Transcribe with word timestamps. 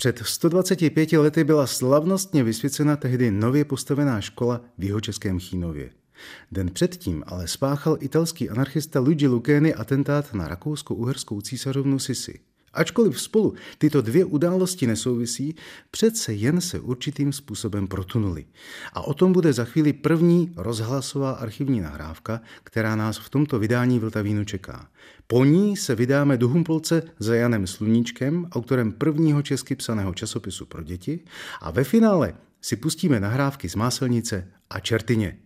Před 0.00 0.18
125 0.24 1.12
lety 1.12 1.44
byla 1.44 1.66
slavnostně 1.66 2.44
vysvěcena 2.44 2.96
tehdy 2.96 3.30
nově 3.30 3.64
postavená 3.64 4.20
škola 4.20 4.60
v 4.78 4.84
Jihočeském 4.84 5.40
Chínově. 5.40 5.90
Den 6.52 6.70
předtím 6.70 7.24
ale 7.26 7.48
spáchal 7.48 7.96
italský 8.00 8.50
anarchista 8.50 9.00
Luigi 9.00 9.26
Lucchini 9.26 9.74
atentát 9.74 10.34
na 10.34 10.48
rakousko-uherskou 10.48 11.40
císařovnu 11.40 11.98
Sisi. 11.98 12.40
Ačkoliv 12.72 13.20
spolu 13.20 13.54
tyto 13.78 14.02
dvě 14.02 14.24
události 14.24 14.86
nesouvisí, 14.86 15.56
přece 15.90 16.32
jen 16.32 16.60
se 16.60 16.80
určitým 16.80 17.32
způsobem 17.32 17.86
protunuli. 17.86 18.46
A 18.92 19.00
o 19.00 19.14
tom 19.14 19.32
bude 19.32 19.52
za 19.52 19.64
chvíli 19.64 19.92
první 19.92 20.52
rozhlasová 20.56 21.30
archivní 21.30 21.80
nahrávka, 21.80 22.40
která 22.64 22.96
nás 22.96 23.18
v 23.18 23.30
tomto 23.30 23.58
vydání 23.58 23.98
Vltavínu 23.98 24.44
čeká. 24.44 24.88
Po 25.26 25.44
ní 25.44 25.76
se 25.76 25.94
vydáme 25.94 26.36
do 26.36 26.48
Humpolce 26.48 27.02
za 27.18 27.34
Janem 27.34 27.66
Sluníčkem, 27.66 28.46
autorem 28.52 28.92
prvního 28.92 29.42
česky 29.42 29.76
psaného 29.76 30.14
časopisu 30.14 30.66
pro 30.66 30.82
děti 30.82 31.20
a 31.60 31.70
ve 31.70 31.84
finále 31.84 32.34
si 32.60 32.76
pustíme 32.76 33.20
nahrávky 33.20 33.68
z 33.68 33.74
Máselnice 33.74 34.48
a 34.70 34.80
Čertyně. 34.80 35.38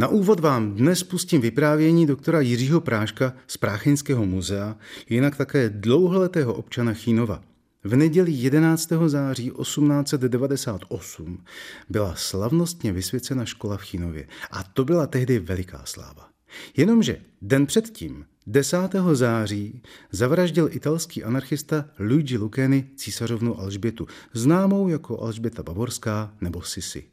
Na 0.00 0.08
úvod 0.08 0.40
vám 0.40 0.74
dnes 0.74 1.02
pustím 1.02 1.40
vyprávění 1.40 2.06
doktora 2.06 2.40
Jiřího 2.40 2.80
Práška 2.80 3.32
z 3.46 3.56
Práchenského 3.56 4.26
muzea, 4.26 4.76
jinak 5.08 5.36
také 5.36 5.70
dlouholetého 5.70 6.54
občana 6.54 6.92
Chínova. 6.92 7.42
V 7.84 7.96
neděli 7.96 8.32
11. 8.32 8.92
září 9.06 9.52
1898 9.62 11.44
byla 11.88 12.14
slavnostně 12.16 12.92
vysvěcena 12.92 13.44
škola 13.44 13.76
v 13.76 13.82
Chínově 13.82 14.28
a 14.50 14.62
to 14.62 14.84
byla 14.84 15.06
tehdy 15.06 15.38
veliká 15.38 15.82
sláva. 15.84 16.28
Jenomže 16.76 17.20
den 17.42 17.66
předtím, 17.66 18.24
10. 18.46 18.76
září, 19.12 19.82
zavraždil 20.12 20.68
italský 20.72 21.24
anarchista 21.24 21.84
Luigi 21.98 22.38
Lucchini 22.38 22.90
císařovnu 22.96 23.60
Alžbětu, 23.60 24.06
známou 24.32 24.88
jako 24.88 25.20
Alžběta 25.20 25.62
Bavorská 25.62 26.34
nebo 26.40 26.62
Sisi. 26.62 27.09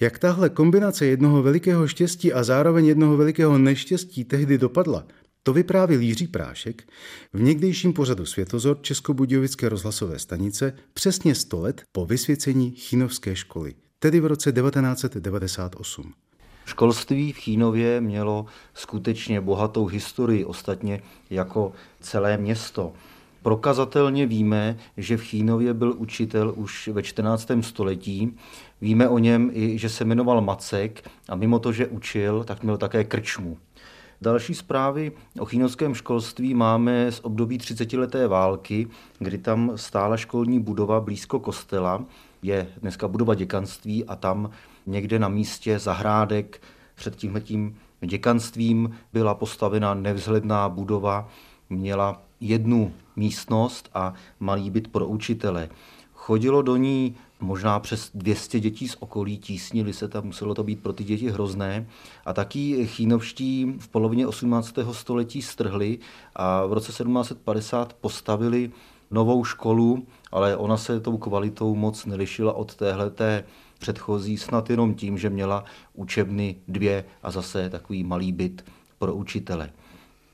Jak 0.00 0.18
tahle 0.18 0.50
kombinace 0.50 1.06
jednoho 1.06 1.42
velikého 1.42 1.88
štěstí 1.88 2.32
a 2.32 2.44
zároveň 2.44 2.86
jednoho 2.86 3.16
velikého 3.16 3.58
neštěstí 3.58 4.24
tehdy 4.24 4.58
dopadla, 4.58 5.06
to 5.42 5.52
vyprávěl 5.52 6.00
Jiří 6.00 6.26
Prášek 6.26 6.82
v 7.32 7.42
někdejším 7.42 7.92
pořadu 7.92 8.26
Světozor 8.26 8.78
Českobudějovické 8.82 9.68
rozhlasové 9.68 10.18
stanice 10.18 10.74
přesně 10.94 11.34
100 11.34 11.60
let 11.60 11.82
po 11.92 12.06
vysvěcení 12.06 12.70
Chinovské 12.70 13.36
školy, 13.36 13.74
tedy 13.98 14.20
v 14.20 14.26
roce 14.26 14.52
1998. 14.52 16.12
Školství 16.64 17.32
v 17.32 17.36
Chínově 17.36 18.00
mělo 18.00 18.46
skutečně 18.74 19.40
bohatou 19.40 19.86
historii, 19.86 20.44
ostatně 20.44 21.02
jako 21.30 21.72
celé 22.00 22.36
město. 22.36 22.92
Prokazatelně 23.42 24.26
víme, 24.26 24.76
že 24.96 25.16
v 25.16 25.22
Chínově 25.22 25.74
byl 25.74 25.94
učitel 25.98 26.52
už 26.56 26.88
ve 26.88 27.02
14. 27.02 27.50
století. 27.60 28.36
Víme 28.80 29.08
o 29.08 29.18
něm 29.18 29.50
i, 29.54 29.78
že 29.78 29.88
se 29.88 30.04
jmenoval 30.04 30.40
Macek 30.40 31.10
a 31.28 31.36
mimo 31.36 31.58
to, 31.58 31.72
že 31.72 31.86
učil, 31.86 32.44
tak 32.44 32.62
měl 32.62 32.76
také 32.76 33.04
krčmu. 33.04 33.58
Další 34.20 34.54
zprávy 34.54 35.12
o 35.38 35.44
chínovském 35.44 35.94
školství 35.94 36.54
máme 36.54 37.12
z 37.12 37.20
období 37.22 37.58
30-leté 37.58 38.28
války, 38.28 38.88
kdy 39.18 39.38
tam 39.38 39.72
stála 39.76 40.16
školní 40.16 40.60
budova 40.60 41.00
blízko 41.00 41.40
kostela. 41.40 42.04
Je 42.42 42.68
dneska 42.80 43.08
budova 43.08 43.34
děkanství 43.34 44.04
a 44.04 44.16
tam 44.16 44.50
někde 44.86 45.18
na 45.18 45.28
místě 45.28 45.78
zahrádek 45.78 46.62
před 46.94 47.16
tímhletím 47.16 47.76
děkanstvím 48.00 48.98
byla 49.12 49.34
postavena 49.34 49.94
nevzhledná 49.94 50.68
budova, 50.68 51.28
měla 51.70 52.22
jednu 52.42 52.92
místnost 53.16 53.90
a 53.94 54.14
malý 54.40 54.70
byt 54.70 54.88
pro 54.88 55.06
učitele. 55.06 55.68
Chodilo 56.14 56.62
do 56.62 56.76
ní 56.76 57.14
možná 57.40 57.80
přes 57.80 58.10
200 58.14 58.60
dětí 58.60 58.88
z 58.88 58.96
okolí, 59.00 59.38
tísnili 59.38 59.92
se 59.92 60.08
tam, 60.08 60.24
muselo 60.24 60.54
to 60.54 60.64
být 60.64 60.82
pro 60.82 60.92
ty 60.92 61.04
děti 61.04 61.30
hrozné. 61.30 61.86
A 62.24 62.32
taky 62.32 62.86
chínovští 62.86 63.74
v 63.78 63.88
polovině 63.88 64.26
18. 64.26 64.74
století 64.92 65.42
strhli 65.42 65.98
a 66.36 66.66
v 66.66 66.72
roce 66.72 66.86
1750 66.86 67.92
postavili 67.92 68.70
novou 69.10 69.44
školu, 69.44 70.06
ale 70.32 70.56
ona 70.56 70.76
se 70.76 71.00
tou 71.00 71.16
kvalitou 71.18 71.74
moc 71.74 72.06
nelišila 72.06 72.52
od 72.52 72.74
téhleté 72.74 73.44
předchozí, 73.78 74.38
snad 74.38 74.70
jenom 74.70 74.94
tím, 74.94 75.18
že 75.18 75.30
měla 75.30 75.64
učebny 75.94 76.56
dvě 76.68 77.04
a 77.22 77.30
zase 77.30 77.70
takový 77.70 78.04
malý 78.04 78.32
byt 78.32 78.64
pro 78.98 79.14
učitele. 79.14 79.70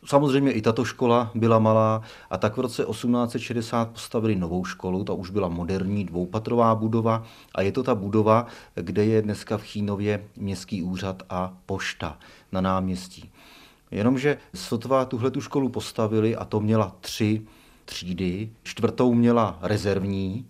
Samozřejmě 0.05 0.53
i 0.53 0.63
tato 0.63 0.85
škola 0.85 1.31
byla 1.35 1.59
malá 1.59 2.03
a 2.31 2.39
tak 2.39 2.57
v 2.57 2.61
roce 2.61 2.85
1860 2.85 3.91
postavili 3.91 4.37
novou 4.37 4.65
školu, 4.65 5.05
ta 5.05 5.13
už 5.13 5.31
byla 5.31 5.49
moderní 5.49 6.05
dvoupatrová 6.05 6.75
budova 6.75 7.23
a 7.55 7.63
je 7.63 7.73
to 7.73 7.83
ta 7.83 7.95
budova, 7.95 8.47
kde 8.75 9.05
je 9.05 9.23
dneska 9.23 9.59
v 9.59 9.63
Chínově 9.63 10.25
městský 10.37 10.83
úřad 10.83 11.23
a 11.31 11.55
pošta 11.67 12.19
na 12.53 12.61
náměstí. 12.61 13.31
Jenomže 13.91 14.39
sotva 14.55 15.05
tuhle 15.05 15.31
tu 15.31 15.41
školu 15.41 15.69
postavili 15.69 16.37
a 16.37 16.45
to 16.45 16.61
měla 16.61 16.97
tři 17.01 17.43
třídy, 17.85 18.51
čtvrtou 18.63 19.15
měla 19.15 19.59
rezervní, 19.63 20.47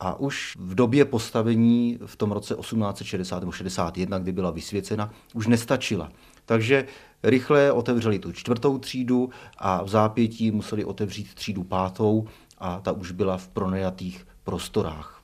a 0.00 0.20
už 0.20 0.56
v 0.60 0.74
době 0.74 1.04
postavení 1.04 1.98
v 2.06 2.16
tom 2.16 2.32
roce 2.32 2.54
1860 2.54 3.40
nebo 3.40 3.52
61, 3.52 4.18
kdy 4.18 4.32
byla 4.32 4.50
vysvěcena, 4.50 5.10
už 5.34 5.46
nestačila. 5.46 6.12
Takže 6.46 6.86
rychle 7.22 7.72
otevřeli 7.72 8.18
tu 8.18 8.32
čtvrtou 8.32 8.78
třídu 8.78 9.30
a 9.58 9.82
v 9.82 9.88
zápětí 9.88 10.50
museli 10.50 10.84
otevřít 10.84 11.34
třídu 11.34 11.64
pátou 11.64 12.26
a 12.58 12.80
ta 12.80 12.92
už 12.92 13.10
byla 13.10 13.36
v 13.36 13.48
pronajatých 13.48 14.26
prostorách. 14.44 15.22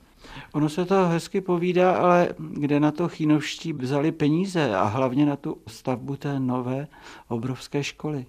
Ono 0.53 0.69
se 0.69 0.85
to 0.85 1.07
hezky 1.07 1.41
povídá, 1.41 1.95
ale 1.95 2.29
kde 2.37 2.79
na 2.79 2.91
to 2.91 3.07
chinovští 3.07 3.73
vzali 3.73 4.11
peníze 4.11 4.75
a 4.75 4.83
hlavně 4.83 5.25
na 5.25 5.35
tu 5.35 5.57
stavbu 5.67 6.15
té 6.15 6.39
nové 6.39 6.87
obrovské 7.27 7.83
školy? 7.83 8.25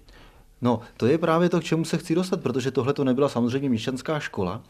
No, 0.61 0.79
to 0.97 1.05
je 1.05 1.17
právě 1.17 1.49
to, 1.49 1.59
k 1.59 1.63
čemu 1.63 1.85
se 1.85 1.97
chci 1.97 2.15
dostat, 2.15 2.41
protože 2.41 2.71
tohle 2.71 2.93
to 2.93 3.03
nebyla 3.03 3.29
samozřejmě 3.29 3.69
měšťanská 3.69 4.19
škola. 4.19 4.61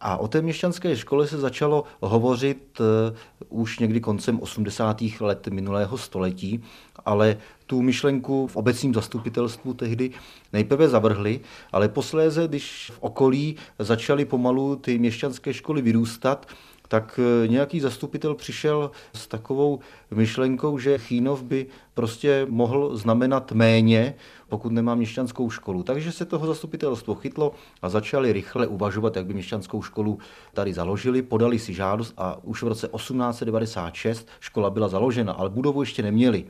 A 0.00 0.16
o 0.16 0.28
té 0.28 0.42
měšťanské 0.42 0.96
škole 0.96 1.26
se 1.26 1.38
začalo 1.38 1.84
hovořit 2.00 2.80
uh, 2.80 3.60
už 3.60 3.78
někdy 3.78 4.00
koncem 4.00 4.40
80. 4.40 5.02
let 5.20 5.48
minulého 5.48 5.98
století, 5.98 6.62
ale 7.04 7.36
tu 7.66 7.82
myšlenku 7.82 8.46
v 8.46 8.56
obecním 8.56 8.94
zastupitelstvu 8.94 9.74
tehdy 9.74 10.10
nejprve 10.52 10.88
zavrhli, 10.88 11.40
ale 11.72 11.88
posléze, 11.88 12.48
když 12.48 12.92
v 12.94 12.98
okolí 13.00 13.56
začaly 13.78 14.24
pomalu 14.24 14.76
ty 14.76 14.98
měšťanské 14.98 15.54
školy 15.54 15.82
vyrůstat, 15.82 16.46
tak 16.88 17.20
eh, 17.22 17.48
nějaký 17.48 17.80
zastupitel 17.80 18.34
přišel 18.34 18.90
s 19.14 19.26
takovou 19.26 19.80
myšlenkou, 20.10 20.78
že 20.78 20.98
Chínov 20.98 21.42
by 21.42 21.66
prostě 21.94 22.46
mohl 22.50 22.96
znamenat 22.96 23.52
méně, 23.52 24.14
pokud 24.48 24.72
nemá 24.72 24.94
měšťanskou 24.94 25.50
školu. 25.50 25.82
Takže 25.82 26.12
se 26.12 26.24
toho 26.24 26.46
zastupitelstvo 26.46 27.14
chytlo 27.14 27.54
a 27.82 27.88
začali 27.88 28.32
rychle 28.32 28.66
uvažovat, 28.66 29.16
jak 29.16 29.26
by 29.26 29.34
měšťanskou 29.34 29.82
školu 29.82 30.18
tady 30.54 30.72
založili, 30.72 31.22
podali 31.22 31.58
si 31.58 31.74
žádost 31.74 32.14
a 32.16 32.38
už 32.42 32.62
v 32.62 32.68
roce 32.68 32.88
1896 32.96 34.28
škola 34.40 34.70
byla 34.70 34.88
založena, 34.88 35.32
ale 35.32 35.50
budovu 35.50 35.82
ještě 35.82 36.02
neměli. 36.02 36.44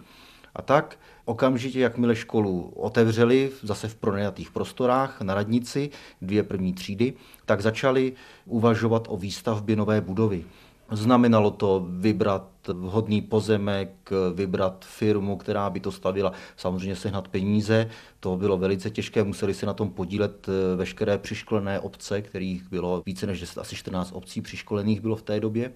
A 0.57 0.63
tak 0.63 0.99
okamžitě, 1.25 1.81
jakmile 1.81 2.17
školu 2.17 2.73
otevřeli, 2.77 3.51
zase 3.63 3.89
v 3.89 3.95
pronajatých 3.95 4.51
prostorách 4.51 5.21
na 5.21 5.35
radnici, 5.35 5.91
dvě 6.23 6.43
první 6.43 6.73
třídy, 6.73 7.13
tak 7.47 7.61
začali 7.61 8.13
uvažovat 8.47 9.07
o 9.09 9.17
výstavbě 9.17 9.77
nové 9.77 10.01
budovy. 10.01 10.45
Znamenalo 10.91 11.51
to 11.51 11.87
vybrat 11.91 12.49
vhodný 12.69 13.23
pozemek, 13.23 14.11
vybrat 14.35 14.85
firmu, 14.85 15.37
která 15.37 15.71
by 15.71 15.81
to 15.81 15.93
stavila, 15.93 16.33
samozřejmě 16.57 16.97
sehnat 16.97 17.29
peníze. 17.29 17.91
To 18.21 18.37
bylo 18.37 18.59
velice 18.59 18.91
těžké, 18.91 19.25
museli 19.25 19.55
se 19.55 19.67
na 19.67 19.73
tom 19.75 19.91
podílet 19.91 20.47
eh, 20.49 20.77
veškeré 20.77 21.19
přiškolené 21.19 21.81
obce, 21.81 22.23
kterých 22.23 22.69
bylo 22.69 23.03
více 23.07 23.27
než 23.27 23.41
10, 23.41 23.59
asi 23.59 23.77
14 23.77 24.13
obcí 24.13 24.41
přiškolených 24.41 25.01
bylo 25.01 25.17
v 25.17 25.23
té 25.23 25.41
době. 25.41 25.73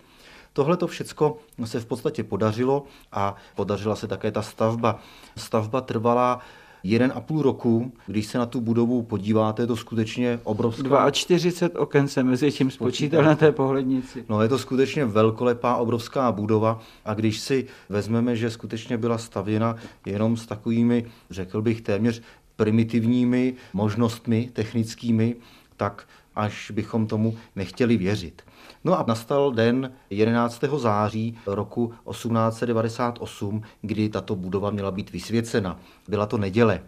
Tohle 0.53 0.77
to 0.77 0.87
všecko 0.87 1.39
se 1.65 1.81
v 1.81 1.87
podstatě 1.87 2.25
podařilo 2.25 2.85
a 3.13 3.35
podařila 3.57 3.97
se 3.97 4.07
také 4.07 4.31
ta 4.33 4.43
stavba. 4.43 5.01
Stavba 5.37 5.81
trvala 5.81 6.41
jeden 6.83 7.13
a 7.15 7.21
půl 7.21 7.43
roku, 7.43 7.93
když 8.07 8.27
se 8.27 8.39
na 8.39 8.47
tu 8.47 8.61
budovu 8.61 9.03
podíváte, 9.03 9.63
je 9.63 9.67
to 9.67 9.77
skutečně 9.77 10.41
obrovská... 10.45 11.11
42 11.11 11.81
oken 11.81 12.09
se 12.09 12.23
mezi 12.23 12.53
tím 12.53 12.71
spočítal 12.71 13.23
na 13.23 13.35
té 13.35 13.53
pohlednici. 13.53 14.25
No 14.29 14.43
je 14.43 14.49
to 14.49 14.59
skutečně 14.59 15.05
velkolepá, 15.05 15.77
obrovská 15.77 16.33
budova 16.33 16.81
a 17.05 17.15
když 17.15 17.41
si 17.41 17.67
vezmeme, 17.89 18.37
že 18.37 18.51
skutečně 18.51 18.99
byla 18.99 19.19
stavěna 19.19 19.77
jenom 20.07 20.37
s 20.37 20.47
takovými, 20.47 21.07
řekl 21.31 21.63
bych, 21.63 21.81
téměř 21.81 22.23
primitivními 22.57 23.55
možnostmi 23.73 24.51
technickými, 24.53 25.37
tak 25.77 26.09
až 26.35 26.71
bychom 26.71 27.07
tomu 27.07 27.37
nechtěli 27.57 27.97
věřit. 27.97 28.43
No 28.85 28.99
a 28.99 29.05
nastal 29.09 29.53
den 29.53 29.93
11. 30.11 30.65
září 30.77 31.39
roku 31.47 31.87
1898, 32.11 33.63
kdy 33.83 34.09
tato 34.09 34.37
budova 34.37 34.71
měla 34.71 34.91
být 34.91 35.13
vysvěcena. 35.13 35.81
Byla 36.09 36.27
to 36.27 36.39
neděle. 36.39 36.81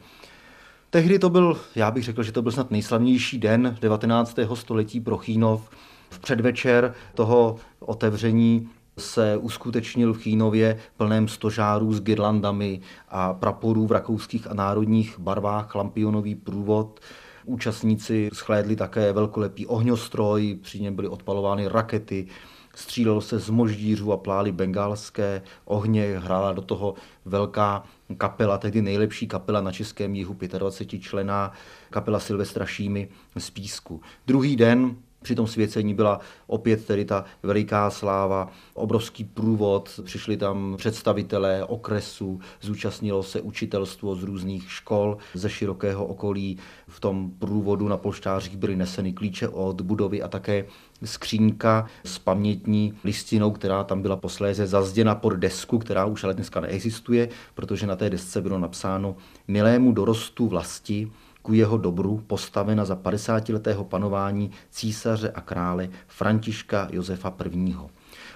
Tehdy 0.91 1.19
to 1.19 1.31
byl, 1.31 1.61
já 1.75 1.91
bych 1.91 2.05
řekl, 2.05 2.23
že 2.23 2.33
to 2.33 2.43
byl 2.43 2.53
snad 2.53 2.71
nejslavnější 2.71 3.39
den 3.39 3.77
19. 3.81 4.39
století 4.55 5.00
pro 5.00 5.19
Chínov. 5.19 5.71
V 6.11 6.19
předvečer 6.19 6.94
toho 7.15 7.56
otevření 7.81 8.69
se 8.99 9.37
uskutečnil 9.37 10.12
v 10.15 10.19
Chínově 10.19 10.79
plném 10.97 11.29
stožárů 11.29 11.94
s 11.94 12.00
girlandami 12.00 12.81
a 13.09 13.35
praporů 13.35 13.87
v 13.87 13.93
rakouských 13.93 14.50
a 14.50 14.55
národních 14.55 15.19
barvách 15.19 15.75
lampionový 15.75 16.35
průvod. 16.35 17.00
Účastníci 17.44 18.31
schlédli 18.33 18.77
také 18.77 19.12
velkolepý 19.12 19.67
ohňostroj, 19.67 20.59
při 20.62 20.81
něm 20.81 20.97
byly 20.97 21.09
odpalovány 21.09 21.69
rakety, 21.69 22.27
střílelo 22.75 23.21
se 23.21 23.39
z 23.39 23.50
moždířů 23.50 24.12
a 24.12 24.17
plály 24.17 24.53
bengálské 24.53 25.43
ohně, 25.65 26.19
hrála 26.19 26.53
do 26.53 26.62
toho 26.62 26.94
velká 27.25 27.85
kapela, 28.17 28.59
tehdy 28.59 28.83
nejlepší 28.83 29.27
kapela 29.27 29.61
na 29.61 29.73
českém 29.73 30.15
jihu, 30.15 30.37
25 30.59 31.00
člená 31.00 31.53
kapela 31.91 32.21
Silvestra 32.21 32.67
Šímy 32.67 33.09
z 33.39 33.50
Písku. 33.50 34.00
Druhý 34.27 34.56
den 34.56 34.97
při 35.22 35.34
tom 35.34 35.46
svěcení 35.46 35.94
byla 35.94 36.20
opět 36.46 36.84
tedy 36.86 37.04
ta 37.04 37.24
veliká 37.42 37.90
sláva, 37.90 38.48
obrovský 38.74 39.24
průvod, 39.24 40.00
přišli 40.04 40.36
tam 40.36 40.74
představitelé 40.76 41.64
okresu, 41.64 42.40
zúčastnilo 42.60 43.22
se 43.22 43.40
učitelstvo 43.40 44.14
z 44.14 44.22
různých 44.22 44.72
škol 44.72 45.16
ze 45.34 45.50
širokého 45.50 46.06
okolí. 46.06 46.58
V 46.88 47.00
tom 47.00 47.30
průvodu 47.38 47.88
na 47.88 47.96
polštářích 47.96 48.56
byly 48.56 48.76
neseny 48.76 49.12
klíče 49.12 49.48
od 49.48 49.80
budovy 49.80 50.22
a 50.22 50.28
také 50.28 50.64
skřínka 51.04 51.86
s 52.04 52.19
pamětní 52.19 52.94
listinou, 53.04 53.50
která 53.50 53.84
tam 53.84 54.02
byla 54.02 54.16
posléze 54.16 54.66
zazděna 54.66 55.14
pod 55.14 55.32
desku, 55.32 55.78
která 55.78 56.04
už 56.04 56.24
ale 56.24 56.34
dneska 56.34 56.60
neexistuje, 56.60 57.28
protože 57.54 57.86
na 57.86 57.96
té 57.96 58.10
desce 58.10 58.40
bylo 58.40 58.58
napsáno 58.58 59.16
milému 59.48 59.92
dorostu 59.92 60.48
vlasti 60.48 61.10
ku 61.43 61.53
jeho 61.53 61.79
dobru 61.79 62.23
postavena 62.27 62.85
za 62.85 62.97
50-letého 62.97 63.85
panování 63.85 64.50
císaře 64.71 65.31
a 65.31 65.41
krále 65.41 65.89
Františka 66.06 66.89
Josefa 66.93 67.35
I. 67.50 67.75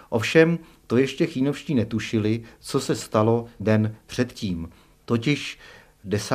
Ovšem, 0.09 0.59
to 0.87 0.97
ještě 0.97 1.27
chínovští 1.27 1.75
netušili, 1.75 2.43
co 2.61 2.81
se 2.81 2.95
stalo 2.95 3.47
den 3.61 3.95
předtím. 4.07 4.69
Totiž 5.05 5.59
10. 6.05 6.35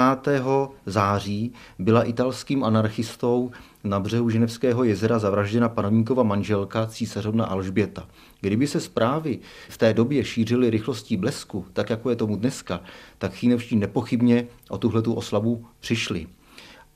září 0.86 1.54
byla 1.80 2.04
italským 2.04 2.64
anarchistou 2.64 3.52
na 3.84 4.00
břehu 4.00 4.30
Ženevského 4.30 4.84
jezera 4.84 5.20
zavražděna 5.20 5.70
panovníkova 5.70 6.24
manželka 6.24 6.88
císařovna 6.88 7.46
Alžběta. 7.46 8.08
Kdyby 8.42 8.68
se 8.68 8.80
zprávy 8.80 9.40
v 9.70 9.78
té 9.78 9.94
době 9.94 10.24
šířily 10.24 10.70
rychlostí 10.70 11.18
blesku, 11.18 11.66
tak 11.74 11.90
jako 11.90 12.10
je 12.10 12.16
tomu 12.16 12.36
dneska, 12.36 12.82
tak 13.18 13.34
chínevští 13.34 13.76
nepochybně 13.76 14.48
o 14.70 14.78
tuhletu 14.78 15.14
oslavu 15.14 15.66
přišli. 15.80 16.28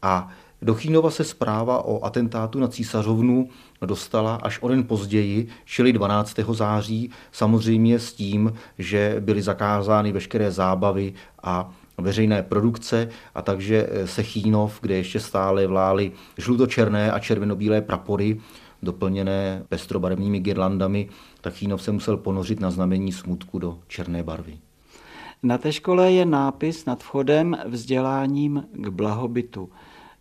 A 0.05 0.27
do 0.61 0.73
Chínova 0.73 1.11
se 1.11 1.23
zpráva 1.23 1.85
o 1.85 2.05
atentátu 2.05 2.59
na 2.59 2.67
císařovnu 2.67 3.49
dostala 3.85 4.35
až 4.35 4.61
o 4.61 4.67
den 4.67 4.83
později, 4.83 5.47
čili 5.65 5.93
12. 5.93 6.39
září, 6.51 7.09
samozřejmě 7.31 7.99
s 7.99 8.13
tím, 8.13 8.53
že 8.77 9.15
byly 9.19 9.41
zakázány 9.41 10.11
veškeré 10.11 10.51
zábavy 10.51 11.13
a 11.43 11.69
veřejné 11.97 12.43
produkce 12.43 13.09
a 13.35 13.41
takže 13.41 13.89
se 14.05 14.23
Chínov, 14.23 14.77
kde 14.81 14.95
ještě 14.95 15.19
stále 15.19 15.67
vlály 15.67 16.11
žlutočerné 16.37 17.11
a 17.11 17.19
červenobílé 17.19 17.81
prapory, 17.81 18.39
doplněné 18.83 19.63
pestrobarevnými 19.69 20.39
girlandami, 20.39 21.09
tak 21.41 21.53
Chínov 21.53 21.81
se 21.81 21.91
musel 21.91 22.17
ponořit 22.17 22.59
na 22.59 22.71
znamení 22.71 23.11
smutku 23.11 23.59
do 23.59 23.79
černé 23.87 24.23
barvy. 24.23 24.57
Na 25.43 25.57
té 25.57 25.73
škole 25.73 26.11
je 26.11 26.25
nápis 26.25 26.85
nad 26.85 27.03
vchodem 27.03 27.57
vzděláním 27.65 28.63
k 28.73 28.87
blahobytu 28.87 29.69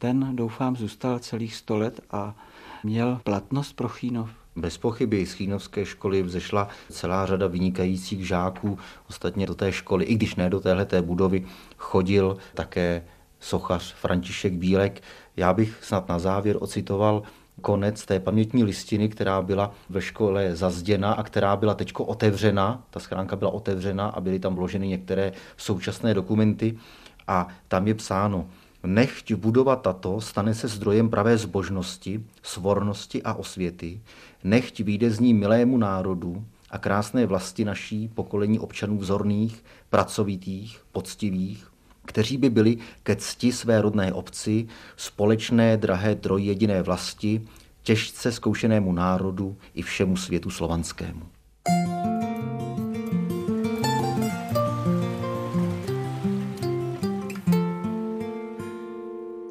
ten 0.05 0.37
doufám 0.37 0.77
zůstal 0.77 1.19
celých 1.19 1.55
sto 1.56 1.77
let 1.77 2.01
a 2.11 2.35
měl 2.83 3.21
platnost 3.25 3.73
pro 3.73 3.89
Chínov. 3.89 4.31
Bez 4.56 4.79
pochyby 4.79 5.27
z 5.27 5.33
Chínovské 5.33 5.87
školy 5.87 6.23
vzešla 6.23 6.69
celá 6.91 7.27
řada 7.27 7.47
vynikajících 7.47 8.27
žáků. 8.27 8.79
Ostatně 9.09 9.47
do 9.47 9.55
té 9.55 9.73
školy, 9.73 10.05
i 10.05 10.15
když 10.15 10.35
ne 10.37 10.51
do 10.51 10.61
téhleté 10.61 11.03
budovy, 11.03 11.47
chodil 11.77 12.37
také 12.55 13.05
sochař 13.41 13.95
František 13.95 14.53
Bílek. 14.53 15.03
Já 15.37 15.53
bych 15.53 15.79
snad 15.85 16.09
na 16.09 16.19
závěr 16.19 16.56
ocitoval 16.61 17.23
konec 17.61 18.05
té 18.05 18.21
pamětní 18.21 18.65
listiny, 18.65 19.09
která 19.09 19.43
byla 19.43 19.75
ve 19.89 20.03
škole 20.03 20.56
zazděna 20.56 21.12
a 21.12 21.23
která 21.23 21.56
byla 21.56 21.75
teď 21.75 21.93
otevřena. 21.99 22.83
Ta 22.91 23.01
schránka 23.01 23.37
byla 23.37 23.51
otevřena 23.51 24.06
a 24.06 24.21
byly 24.21 24.39
tam 24.39 24.55
vloženy 24.55 24.89
některé 24.89 25.33
současné 25.56 26.15
dokumenty. 26.15 26.79
A 27.27 27.49
tam 27.69 27.89
je 27.89 27.95
psáno, 27.95 28.47
Nechť 28.84 29.32
budova 29.32 29.76
tato 29.76 30.20
stane 30.20 30.54
se 30.54 30.69
zdrojem 30.69 31.08
pravé 31.08 31.38
zbožnosti, 31.38 32.20
svornosti 32.42 33.22
a 33.22 33.34
osvěty, 33.34 34.00
nechť 34.44 34.81
vyjde 34.81 35.10
z 35.10 35.20
ní 35.20 35.34
milému 35.34 35.78
národu 35.78 36.44
a 36.70 36.78
krásné 36.78 37.26
vlasti 37.26 37.64
naší 37.64 38.08
pokolení 38.08 38.58
občanů 38.58 38.98
vzorných, 38.98 39.64
pracovitých, 39.90 40.81
poctivých, 40.92 41.66
kteří 42.04 42.36
by 42.36 42.50
byli 42.50 42.76
ke 43.02 43.16
cti 43.16 43.52
své 43.52 43.81
rodné 43.81 44.12
obci, 44.12 44.66
společné 44.96 45.76
drahé 45.76 46.14
trojjediné 46.14 46.82
vlasti, 46.82 47.42
těžce 47.82 48.32
zkoušenému 48.32 48.92
národu 48.92 49.56
i 49.75 49.82
všemu 49.82 50.16
světu 50.16 50.50
slovanskému. 50.50 51.33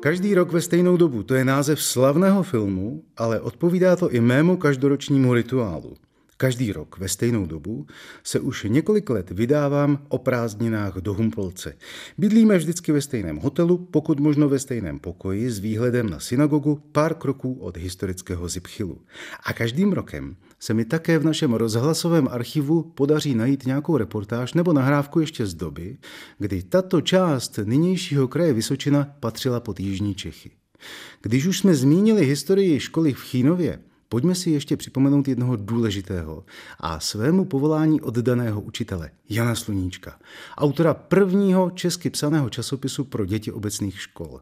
Každý 0.03 0.35
rok 0.35 0.51
ve 0.51 0.61
stejnou 0.61 0.97
dobu, 0.97 1.23
to 1.23 1.31
je 1.31 1.47
název 1.47 1.79
slavného 1.79 2.43
filmu, 2.43 3.07
ale 3.15 3.39
odpovídá 3.39 3.95
to 3.95 4.11
i 4.11 4.19
mému 4.19 4.59
každoročnímu 4.59 5.33
rituálu. 5.33 5.95
Každý 6.43 6.73
rok 6.73 6.97
ve 6.97 7.07
stejnou 7.07 7.45
dobu 7.45 7.87
se 8.23 8.39
už 8.39 8.65
několik 8.69 9.09
let 9.09 9.31
vydávám 9.31 10.05
o 10.09 10.17
prázdninách 10.17 10.95
do 10.95 11.13
Humpolce. 11.13 11.75
Bydlíme 12.17 12.57
vždycky 12.57 12.91
ve 12.91 13.01
stejném 13.01 13.37
hotelu, 13.37 13.77
pokud 13.77 14.19
možno 14.19 14.49
ve 14.49 14.59
stejném 14.59 14.99
pokoji 14.99 15.51
s 15.51 15.59
výhledem 15.59 16.09
na 16.09 16.19
synagogu 16.19 16.79
pár 16.91 17.13
kroků 17.13 17.53
od 17.53 17.77
historického 17.77 18.49
Zipchylu. 18.49 19.01
A 19.43 19.53
každým 19.53 19.93
rokem 19.93 20.35
se 20.59 20.73
mi 20.73 20.85
také 20.85 21.19
v 21.19 21.25
našem 21.25 21.53
rozhlasovém 21.53 22.27
archivu 22.31 22.83
podaří 22.83 23.35
najít 23.35 23.65
nějakou 23.65 23.97
reportáž 23.97 24.53
nebo 24.53 24.73
nahrávku 24.73 25.19
ještě 25.19 25.45
z 25.45 25.53
doby, 25.53 25.97
kdy 26.39 26.63
tato 26.63 27.01
část 27.01 27.59
nynějšího 27.63 28.27
kraje 28.27 28.53
Vysočina 28.53 29.15
patřila 29.19 29.59
pod 29.59 29.79
Jižní 29.79 30.15
Čechy. 30.15 30.51
Když 31.21 31.45
už 31.45 31.59
jsme 31.59 31.75
zmínili 31.75 32.25
historii 32.25 32.79
školy 32.79 33.13
v 33.13 33.21
Chínově, 33.21 33.79
pojďme 34.13 34.35
si 34.35 34.49
ještě 34.49 34.77
připomenout 34.77 35.27
jednoho 35.27 35.55
důležitého 35.55 36.45
a 36.79 36.99
svému 36.99 37.45
povolání 37.45 38.01
oddaného 38.01 38.61
učitele, 38.61 39.11
Jana 39.29 39.55
Sluníčka, 39.55 40.19
autora 40.57 40.93
prvního 40.93 41.71
česky 41.71 42.09
psaného 42.09 42.49
časopisu 42.49 43.03
pro 43.03 43.25
děti 43.25 43.51
obecných 43.51 44.01
škol. 44.01 44.41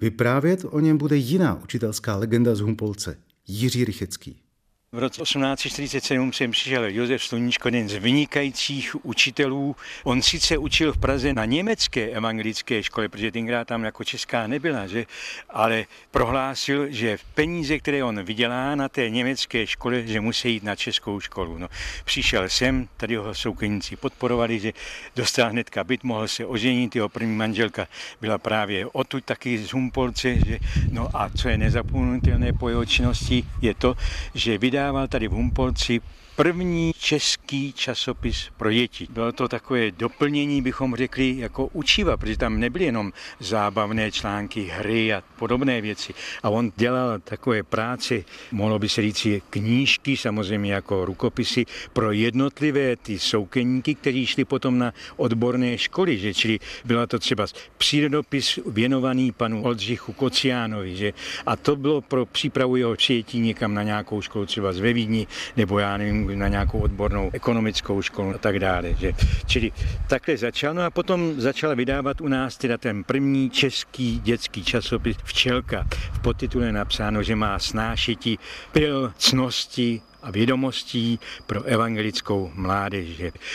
Vyprávět 0.00 0.64
o 0.70 0.80
něm 0.80 0.98
bude 0.98 1.16
jiná 1.16 1.62
učitelská 1.62 2.16
legenda 2.16 2.54
z 2.54 2.60
Humpolce, 2.60 3.16
Jiří 3.48 3.84
Rychecký. 3.84 4.47
V 4.92 4.98
roce 4.98 5.22
1847 5.22 6.32
jsem 6.32 6.50
přišel 6.50 6.84
Josef 6.84 7.24
Sluníčko, 7.24 7.68
jeden 7.68 7.88
z 7.88 7.94
vynikajících 7.94 9.06
učitelů. 9.06 9.76
On 10.04 10.22
sice 10.22 10.58
učil 10.58 10.92
v 10.92 10.98
Praze 10.98 11.32
na 11.32 11.44
německé 11.44 12.08
evangelické 12.08 12.82
škole, 12.82 13.08
protože 13.08 13.32
tenkrát 13.32 13.68
tam 13.68 13.84
jako 13.84 14.04
česká 14.04 14.46
nebyla, 14.46 14.86
že? 14.86 15.06
ale 15.50 15.84
prohlásil, 16.10 16.86
že 16.90 17.18
peníze, 17.34 17.78
které 17.78 18.04
on 18.04 18.22
vydělá 18.22 18.74
na 18.74 18.88
té 18.88 19.10
německé 19.10 19.66
škole, 19.66 20.02
že 20.02 20.20
musí 20.20 20.52
jít 20.52 20.62
na 20.62 20.76
českou 20.76 21.20
školu. 21.20 21.58
No, 21.58 21.68
přišel 22.04 22.48
sem, 22.48 22.88
tady 22.96 23.16
ho 23.16 23.34
soukromníci 23.34 23.96
podporovali, 23.96 24.60
že 24.60 24.72
dostal 25.16 25.50
hnedka 25.50 25.84
byt, 25.84 26.04
mohl 26.04 26.28
se 26.28 26.46
oženit, 26.46 26.96
jeho 26.96 27.08
první 27.08 27.36
manželka 27.36 27.88
byla 28.20 28.38
právě 28.38 28.86
odtud 28.86 29.24
taky 29.24 29.58
z 29.58 29.72
Humpolce, 29.72 30.34
že? 30.46 30.58
no 30.90 31.08
a 31.14 31.30
co 31.30 31.48
je 31.48 31.58
nezapomenutelné 31.58 32.52
po 32.52 32.68
jeho 32.68 32.84
činnosti, 32.84 33.44
je 33.60 33.74
to, 33.74 33.94
že 34.34 34.58
vydal 34.58 34.77
vydával 34.78 35.08
tady 35.08 35.28
v 35.28 35.32
Humpolci 35.32 36.00
první 36.38 36.92
český 36.98 37.72
časopis 37.72 38.50
pro 38.56 38.72
děti. 38.72 39.06
Bylo 39.10 39.32
to 39.32 39.48
takové 39.48 39.90
doplnění, 39.90 40.62
bychom 40.62 40.96
řekli, 40.96 41.34
jako 41.38 41.66
učiva, 41.66 42.16
protože 42.16 42.38
tam 42.38 42.60
nebyly 42.60 42.84
jenom 42.84 43.12
zábavné 43.40 44.12
články, 44.12 44.62
hry 44.62 45.14
a 45.14 45.22
podobné 45.38 45.80
věci. 45.80 46.14
A 46.42 46.50
on 46.50 46.72
dělal 46.76 47.18
takové 47.18 47.62
práce, 47.62 48.22
mohlo 48.52 48.78
by 48.78 48.88
se 48.88 49.02
říct, 49.02 49.26
knížky, 49.50 50.16
samozřejmě 50.16 50.72
jako 50.72 51.04
rukopisy 51.04 51.64
pro 51.92 52.12
jednotlivé 52.12 52.96
ty 52.96 53.18
soukeníky, 53.18 53.94
kteří 53.94 54.26
šli 54.26 54.44
potom 54.44 54.78
na 54.78 54.92
odborné 55.16 55.78
školy, 55.78 56.18
že 56.18 56.34
čili 56.34 56.58
byla 56.84 57.06
to 57.06 57.18
třeba 57.18 57.46
přírodopis 57.78 58.58
věnovaný 58.66 59.32
panu 59.32 59.62
Oldřichu 59.62 60.12
Kociánovi, 60.12 60.96
že 60.96 61.12
a 61.46 61.56
to 61.56 61.76
bylo 61.76 62.00
pro 62.00 62.26
přípravu 62.26 62.76
jeho 62.76 62.94
přijetí 62.96 63.40
někam 63.40 63.74
na 63.74 63.82
nějakou 63.82 64.22
školu, 64.22 64.46
třeba 64.46 64.72
ve 64.72 64.92
Vídni, 64.92 65.26
nebo 65.56 65.78
já 65.78 65.96
nevím, 65.96 66.27
na 66.36 66.48
nějakou 66.48 66.78
odbornou 66.78 67.30
ekonomickou 67.32 68.02
školu 68.02 68.34
a 68.34 68.38
tak 68.38 68.58
dále. 68.58 68.94
Že. 68.94 69.12
Čili 69.46 69.72
takhle 70.08 70.36
začal, 70.36 70.74
no 70.74 70.82
a 70.82 70.90
potom 70.90 71.40
začal 71.40 71.76
vydávat 71.76 72.20
u 72.20 72.28
nás 72.28 72.56
teda 72.56 72.78
ten 72.78 73.04
první 73.04 73.50
český 73.50 74.20
dětský 74.20 74.64
časopis 74.64 75.16
Včelka. 75.24 75.86
V 76.12 76.18
podtitule 76.20 76.72
napsáno, 76.72 77.22
že 77.22 77.36
má 77.36 77.58
snášiti 77.58 78.38
pil, 78.72 79.12
cnosti, 79.16 80.00
a 80.22 80.30
vědomostí 80.30 81.20
pro 81.46 81.62
evangelickou 81.62 82.52
mládež. 82.54 83.08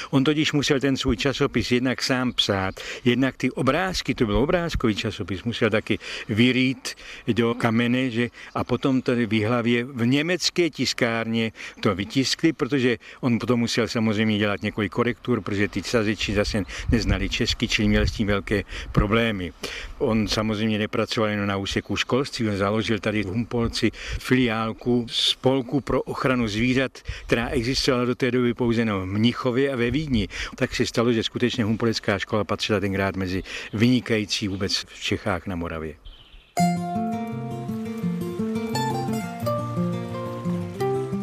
On 0.10 0.24
totiž 0.24 0.54
musel 0.54 0.80
ten 0.80 0.98
svůj 0.98 1.18
časopis 1.18 1.72
jednak 1.72 2.04
sám 2.04 2.34
psát, 2.34 2.76
jednak 3.06 3.38
ty 3.38 3.52
obrázky, 3.52 4.16
to 4.16 4.26
byl 4.26 4.38
obrázkový 4.38 4.96
časopis, 4.96 5.44
musel 5.44 5.70
taky 5.70 6.00
vyrít 6.30 6.96
do 7.34 7.54
kamene 7.54 8.10
že, 8.10 8.30
a 8.56 8.64
potom 8.64 9.02
tady 9.02 9.26
v 9.26 9.46
hlavě 9.46 9.84
v 9.84 10.06
německé 10.06 10.70
tiskárně 10.70 11.52
to 11.80 11.96
vytiskli, 11.96 12.54
protože 12.54 12.98
on 13.22 13.40
potom 13.40 13.60
musel 13.60 13.88
samozřejmě 13.88 14.38
dělat 14.38 14.62
několik 14.62 14.92
korektur, 14.92 15.42
protože 15.42 15.68
ty 15.68 15.84
saziči 15.84 16.34
zase 16.34 16.64
neznali 16.92 17.30
česky, 17.30 17.68
čili 17.68 17.88
měl 17.88 18.04
s 18.04 18.12
tím 18.12 18.28
velké 18.28 18.64
problémy. 18.92 19.54
On 19.98 20.28
samozřejmě 20.28 20.80
nepracoval 20.80 21.30
jen 21.30 21.48
na 21.48 21.58
úseku 21.58 21.96
školství, 21.96 22.50
on 22.50 22.58
založil 22.58 23.00
tady 23.00 23.24
v 23.24 23.28
Humpolci 23.28 23.92
filiálku 24.20 25.06
spolku 25.10 25.82
pro 25.82 26.02
ochranu 26.02 26.48
zvířat, 26.54 26.92
která 27.26 27.48
existovala 27.48 28.06
do 28.06 28.16
té 28.16 28.32
doby 28.32 28.54
pouze 28.54 28.86
na 28.86 29.06
Mnichově 29.06 29.74
a 29.74 29.76
ve 29.76 29.92
Vídni. 29.92 30.28
Tak 30.56 30.76
se 30.76 30.86
stalo, 30.86 31.14
že 31.14 31.24
skutečně 31.24 31.64
Humpolecká 31.64 32.20
škola 32.20 32.44
patřila 32.44 32.80
tenkrát 32.80 33.16
mezi 33.16 33.44
vynikající 33.74 34.48
vůbec 34.48 34.86
v 34.88 35.02
Čechách 35.02 35.48
na 35.48 35.56
Moravě. 35.56 35.96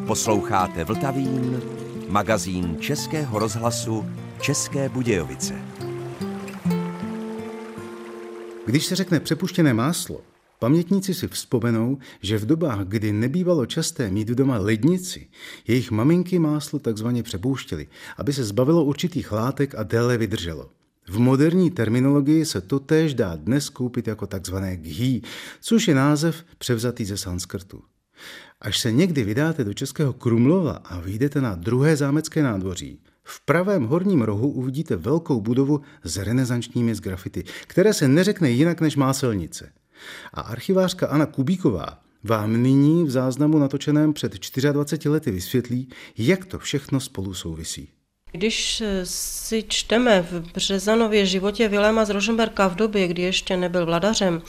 Posloucháte 0.06 0.84
Vltavín, 0.84 1.62
magazín 2.08 2.76
Českého 2.80 3.38
rozhlasu 3.38 4.06
České 4.40 4.88
Budějovice. 4.88 5.54
Když 8.66 8.84
se 8.86 8.96
řekne 8.96 9.20
přepuštěné 9.20 9.74
máslo, 9.74 10.20
Pamětníci 10.60 11.14
si 11.14 11.28
vzpomenou, 11.28 11.98
že 12.22 12.38
v 12.38 12.46
dobách, 12.46 12.84
kdy 12.84 13.12
nebývalo 13.12 13.66
časté 13.66 14.10
mít 14.10 14.28
doma 14.28 14.58
lednici, 14.58 15.28
jejich 15.66 15.90
maminky 15.90 16.38
máslo 16.38 16.78
takzvaně 16.78 17.22
přepouštěly, 17.22 17.86
aby 18.16 18.32
se 18.32 18.44
zbavilo 18.44 18.84
určitých 18.84 19.32
látek 19.32 19.74
a 19.74 19.82
déle 19.82 20.18
vydrželo. 20.18 20.70
V 21.08 21.18
moderní 21.18 21.70
terminologii 21.70 22.44
se 22.44 22.60
to 22.60 22.80
též 22.80 23.14
dá 23.14 23.36
dnes 23.36 23.68
koupit 23.68 24.06
jako 24.06 24.26
takzvané 24.26 24.76
ghee, 24.76 25.20
což 25.60 25.88
je 25.88 25.94
název 25.94 26.44
převzatý 26.58 27.04
ze 27.04 27.16
sanskrtu. 27.16 27.82
Až 28.60 28.78
se 28.78 28.92
někdy 28.92 29.24
vydáte 29.24 29.64
do 29.64 29.74
Českého 29.74 30.12
Krumlova 30.12 30.72
a 30.72 31.00
vyjdete 31.00 31.40
na 31.40 31.54
druhé 31.54 31.96
zámecké 31.96 32.42
nádvoří, 32.42 33.00
v 33.24 33.44
pravém 33.44 33.84
horním 33.84 34.22
rohu 34.22 34.50
uvidíte 34.50 34.96
velkou 34.96 35.40
budovu 35.40 35.80
s 36.04 36.16
renesančními 36.16 36.94
grafity, 36.94 37.44
které 37.66 37.94
se 37.94 38.08
neřekne 38.08 38.50
jinak 38.50 38.80
než 38.80 38.96
máselnice. 38.96 39.72
A 40.34 40.40
archivářka 40.40 41.06
Anna 41.06 41.26
Kubíková 41.26 41.98
vám 42.24 42.62
nyní 42.62 43.04
v 43.04 43.10
záznamu 43.10 43.58
natočeném 43.58 44.12
před 44.12 44.32
24 44.72 45.08
lety 45.08 45.30
vysvětlí, 45.30 45.88
jak 46.18 46.44
to 46.44 46.58
všechno 46.58 47.00
spolu 47.00 47.34
souvisí. 47.34 47.88
Když 48.32 48.82
si 49.04 49.64
čteme 49.68 50.22
v 50.22 50.52
Březanově 50.52 51.26
životě 51.26 51.68
Viléma 51.68 52.04
z 52.04 52.10
Rožemberka 52.10 52.68
v 52.68 52.74
době, 52.74 53.08
kdy 53.08 53.22
ještě 53.22 53.56
nebyl 53.56 53.86
vladařem, 53.86 54.42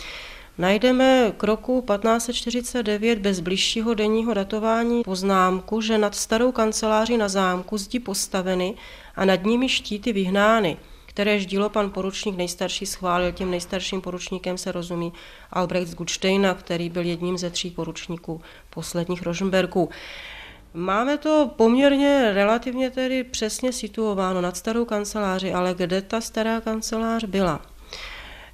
najdeme 0.58 1.34
k 1.38 1.44
roku 1.44 1.86
1549 1.88 3.20
bez 3.20 3.40
bližšího 3.40 3.94
denního 3.94 4.34
datování 4.34 5.04
poznámku, 5.04 5.82
že 5.82 5.98
nad 5.98 6.16
starou 6.16 6.52
kanceláří 6.52 7.18
na 7.18 7.30
zámku 7.30 7.78
zdi 7.78 8.00
postaveny 8.00 8.76
a 9.16 9.26
nad 9.26 9.46
nimi 9.46 9.70
štíty 9.70 10.14
vyhnány– 10.14 10.78
kteréž 11.12 11.46
dílo 11.46 11.70
pan 11.70 11.90
poručník 11.90 12.38
nejstarší 12.38 12.86
schválil. 12.86 13.32
Tím 13.32 13.52
nejstarším 13.52 14.02
poručníkem 14.02 14.58
se 14.58 14.72
rozumí 14.72 15.14
Albrecht 15.52 15.88
z 15.88 15.96
Gutsteina, 15.96 16.54
který 16.54 16.90
byl 16.90 17.04
jedním 17.04 17.38
ze 17.38 17.50
tří 17.50 17.72
poručníků 17.72 18.42
posledních 18.70 19.22
Rožmberků. 19.22 19.90
Máme 20.74 21.18
to 21.18 21.52
poměrně 21.56 22.32
relativně 22.34 22.90
tedy 22.90 23.24
přesně 23.24 23.74
situováno 23.74 24.42
nad 24.42 24.58
starou 24.58 24.86
kanceláři, 24.86 25.54
ale 25.54 25.74
kde 25.74 26.02
ta 26.02 26.22
stará 26.22 26.62
kancelář 26.62 27.24
byla? 27.24 27.71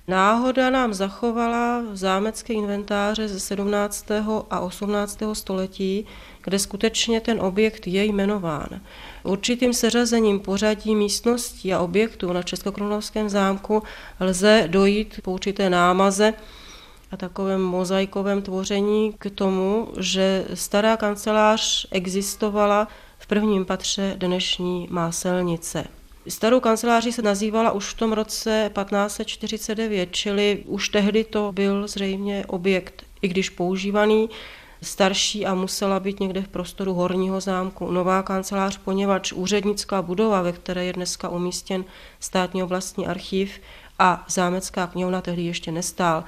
Náhoda 0.09 0.69
nám 0.69 0.93
zachovala 0.93 1.83
zámecké 1.93 2.53
inventáře 2.53 3.27
ze 3.27 3.39
17. 3.39 4.05
a 4.49 4.59
18. 4.59 5.19
století, 5.33 6.05
kde 6.43 6.59
skutečně 6.59 7.21
ten 7.21 7.41
objekt 7.41 7.87
je 7.87 8.05
jmenován. 8.05 8.67
Určitým 9.23 9.73
seřazením 9.73 10.39
pořadí 10.39 10.95
místností 10.95 11.73
a 11.73 11.79
objektů 11.79 12.33
na 12.33 12.43
Českokronovském 12.43 13.29
zámku 13.29 13.83
lze 14.19 14.63
dojít 14.67 15.19
po 15.23 15.31
určité 15.31 15.69
námaze 15.69 16.33
a 17.11 17.17
takovém 17.17 17.61
mozaikovém 17.61 18.41
tvoření 18.41 19.13
k 19.19 19.29
tomu, 19.29 19.87
že 19.99 20.45
stará 20.53 20.97
kancelář 20.97 21.87
existovala 21.91 22.87
v 23.17 23.27
prvním 23.27 23.65
patře 23.65 24.15
dnešní 24.17 24.87
máselnice. 24.91 25.96
Starou 26.29 26.59
kanceláří 26.59 27.11
se 27.11 27.21
nazývala 27.21 27.71
už 27.71 27.85
v 27.85 27.97
tom 27.97 28.13
roce 28.13 28.71
1549, 28.73 30.09
čili 30.11 30.63
už 30.65 30.89
tehdy 30.89 31.23
to 31.23 31.51
byl 31.51 31.87
zřejmě 31.87 32.45
objekt, 32.47 33.05
i 33.21 33.27
když 33.27 33.49
používaný, 33.49 34.29
starší 34.81 35.45
a 35.45 35.53
musela 35.53 35.99
být 35.99 36.19
někde 36.19 36.41
v 36.41 36.47
prostoru 36.47 36.93
horního 36.93 37.41
zámku. 37.41 37.91
Nová 37.91 38.23
kancelář, 38.23 38.77
poněvadž 38.77 39.31
úřednická 39.31 40.01
budova, 40.01 40.41
ve 40.41 40.51
které 40.51 40.85
je 40.85 40.93
dneska 40.93 41.29
umístěn 41.29 41.85
státní 42.19 42.63
oblastní 42.63 43.07
archiv 43.07 43.59
a 43.99 44.25
zámecká 44.29 44.87
knihovna 44.87 45.21
tehdy 45.21 45.41
ještě 45.41 45.71
nestál, 45.71 46.23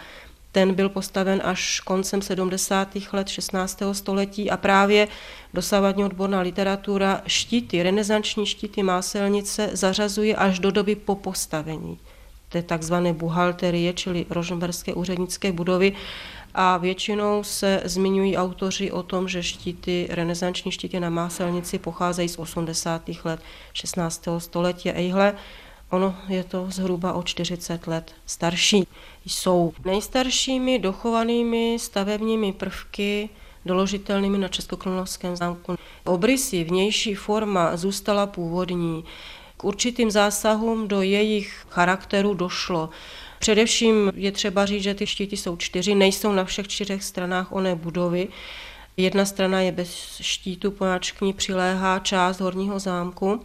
ten 0.51 0.73
byl 0.73 0.89
postaven 0.89 1.41
až 1.43 1.79
koncem 1.79 2.21
70. 2.21 2.97
let 3.13 3.27
16. 3.27 3.79
století 3.91 4.51
a 4.51 4.57
právě 4.57 5.07
dosavadní 5.53 6.05
odborná 6.05 6.41
literatura 6.41 7.21
štíty, 7.27 7.83
renesanční 7.83 8.45
štíty 8.45 8.83
máselnice 8.83 9.69
zařazuje 9.73 10.35
až 10.35 10.59
do 10.59 10.71
doby 10.71 10.95
po 10.95 11.15
postavení 11.15 11.99
té 12.49 12.61
takzvané 12.61 13.13
buhalterie, 13.13 13.93
čili 13.93 14.25
rožmberské 14.29 14.93
úřednické 14.93 15.51
budovy, 15.51 15.93
a 16.53 16.77
většinou 16.77 17.43
se 17.43 17.81
zmiňují 17.85 18.37
autoři 18.37 18.91
o 18.91 19.03
tom, 19.03 19.27
že 19.27 19.43
štíty, 19.43 20.07
renesanční 20.11 20.71
štíty 20.71 20.99
na 20.99 21.09
máselnici 21.09 21.79
pocházejí 21.79 22.29
z 22.29 22.39
80. 22.39 23.09
let 23.23 23.39
16. 23.73 24.27
století. 24.37 24.89
Ejhle, 24.89 25.33
ono 25.89 26.15
je 26.27 26.43
to 26.43 26.65
zhruba 26.69 27.13
o 27.13 27.23
40 27.23 27.87
let 27.87 28.15
starší. 28.25 28.87
Jsou 29.25 29.73
nejstaršími 29.85 30.79
dochovanými 30.79 31.77
stavebními 31.79 32.53
prvky 32.53 33.29
doložitelnými 33.65 34.37
na 34.37 34.47
Českokronovském 34.47 35.35
zámku. 35.35 35.75
Obrysy, 36.05 36.63
vnější 36.63 37.15
forma 37.15 37.77
zůstala 37.77 38.27
původní. 38.27 39.03
K 39.57 39.63
určitým 39.63 40.11
zásahům 40.11 40.87
do 40.87 41.01
jejich 41.01 41.65
charakteru 41.69 42.33
došlo. 42.33 42.89
Především 43.39 44.11
je 44.15 44.31
třeba 44.31 44.65
říct, 44.65 44.83
že 44.83 44.93
ty 44.93 45.07
štíty 45.07 45.37
jsou 45.37 45.57
čtyři, 45.57 45.95
nejsou 45.95 46.31
na 46.31 46.43
všech 46.43 46.67
čtyřech 46.67 47.03
stranách 47.03 47.51
oné 47.51 47.75
budovy. 47.75 48.27
Jedna 48.99 49.25
strana 49.25 49.61
je 49.61 49.71
bez 49.71 50.17
štítu, 50.21 50.71
poněvadž 50.71 51.11
k 51.11 51.21
ní 51.21 51.33
přiléhá 51.33 51.99
část 51.99 52.39
horního 52.39 52.79
zámku. 52.79 53.39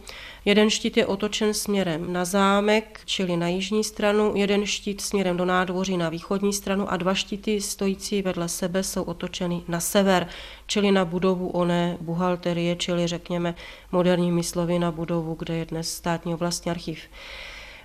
Jeden 0.45 0.69
štít 0.69 0.97
je 0.97 1.05
otočen 1.05 1.53
směrem 1.53 2.13
na 2.13 2.25
zámek, 2.25 3.01
čili 3.05 3.37
na 3.37 3.47
jižní 3.47 3.83
stranu, 3.83 4.31
jeden 4.35 4.65
štít 4.65 5.01
směrem 5.01 5.37
do 5.37 5.45
nádvoří 5.45 5.97
na 5.97 6.09
východní 6.09 6.53
stranu 6.53 6.91
a 6.91 6.97
dva 6.97 7.13
štíty 7.13 7.61
stojící 7.61 8.21
vedle 8.21 8.49
sebe 8.49 8.83
jsou 8.83 9.03
otočeny 9.03 9.61
na 9.67 9.79
sever, 9.79 10.27
čili 10.67 10.91
na 10.91 11.05
budovu 11.05 11.49
oné 11.49 11.97
buhalterie, 12.01 12.75
čili 12.75 13.07
řekněme 13.07 13.55
moderními 13.91 14.43
slovy 14.43 14.79
na 14.79 14.91
budovu, 14.91 15.35
kde 15.39 15.55
je 15.55 15.65
dnes 15.65 15.93
státní 15.93 16.33
oblastní 16.33 16.71
archiv. 16.71 16.99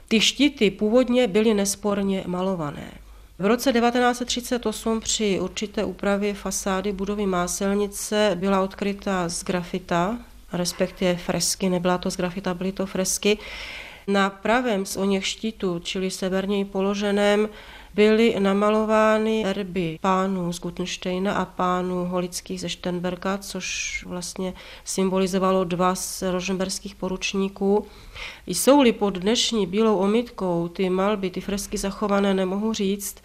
Ty 0.09 0.21
štíty 0.21 0.71
původně 0.71 1.29
byly 1.29 1.55
nesporně 1.55 2.25
malované. 2.27 2.91
V 3.41 3.47
roce 3.47 3.73
1938 3.73 5.01
při 5.01 5.41
určité 5.41 5.85
úpravě 5.85 6.35
fasády 6.35 6.93
budovy 6.93 7.27
Máselnice 7.27 8.33
byla 8.35 8.61
odkryta 8.61 9.29
z 9.29 9.45
grafita 9.45 10.19
respektive 10.53 11.17
fresky, 11.17 11.69
nebyla 11.69 11.99
to 11.99 12.11
z 12.11 12.17
grafita, 12.17 12.55
byly 12.55 12.73
to 12.73 12.87
fresky. 12.87 13.39
Na 14.07 14.31
pravém 14.31 14.87
z 14.87 14.97
o 14.97 15.05
něch 15.05 15.27
štítů, 15.27 15.79
čili 15.79 16.11
severněji 16.11 16.65
položeném, 16.65 17.49
byly 17.95 18.37
namalovány 18.39 19.45
erby 19.45 19.99
pánů 20.01 20.53
z 20.53 20.61
Gutensteina 20.61 21.35
a 21.35 21.45
pánů 21.45 22.05
holických 22.05 22.61
ze 22.61 22.69
Štenberga, 22.69 23.39
což 23.39 24.05
vlastně 24.07 24.55
symbolizovalo 24.85 25.65
dva 25.65 25.95
z 25.95 26.23
rožemberských 26.23 26.95
poručníků. 26.95 27.87
Jsou-li 28.47 28.93
pod 28.93 29.19
dnešní 29.19 29.67
bílou 29.67 29.97
omítkou 29.97 30.69
ty 30.69 30.91
malby, 30.91 31.31
ty 31.31 31.41
fresky 31.41 31.79
zachované, 31.79 32.35
nemohu 32.35 32.73
říct, 32.73 33.17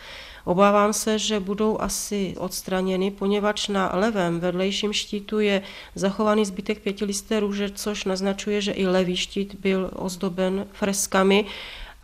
Obávám 0.45 0.93
se, 0.93 1.19
že 1.19 1.39
budou 1.39 1.81
asi 1.81 2.36
odstraněny, 2.38 3.12
poněvadž 3.12 3.67
na 3.67 3.91
levém 3.93 4.39
vedlejším 4.39 4.93
štítu 4.93 5.39
je 5.39 5.62
zachovaný 5.95 6.45
zbytek 6.45 6.79
pětilisté 6.79 7.39
růže, 7.39 7.69
což 7.69 8.05
naznačuje, 8.05 8.62
že 8.62 8.72
i 8.72 8.88
levý 8.88 9.17
štít 9.17 9.55
byl 9.55 9.91
ozdoben 9.95 10.67
freskami. 10.72 11.45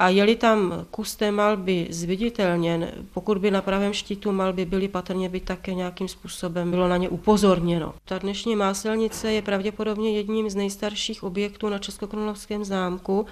A 0.02 0.10
je-li 0.10 0.36
tam 0.36 0.86
kus 0.92 1.16
té 1.16 1.32
malby 1.32 1.88
zviditelněn, 1.90 2.92
pokud 3.14 3.38
by 3.38 3.52
na 3.52 3.62
pravém 3.62 3.94
štítu 3.94 4.32
malby 4.32 4.66
byly 4.66 4.88
patrně, 4.88 5.30
by 5.30 5.40
také 5.40 5.74
nějakým 5.74 6.08
způsobem 6.08 6.72
bylo 6.72 6.88
na 6.88 6.98
ně 6.98 7.10
upozorněno. 7.10 7.94
Ta 8.06 8.18
dnešní 8.18 8.56
máselnice 8.56 9.32
je 9.32 9.42
pravděpodobně 9.42 10.12
jedním 10.12 10.50
z 10.50 10.56
nejstarších 10.56 11.24
objektů 11.24 11.70
na 11.70 11.80
Českokronovském 11.80 12.66
zámku. 12.66 13.26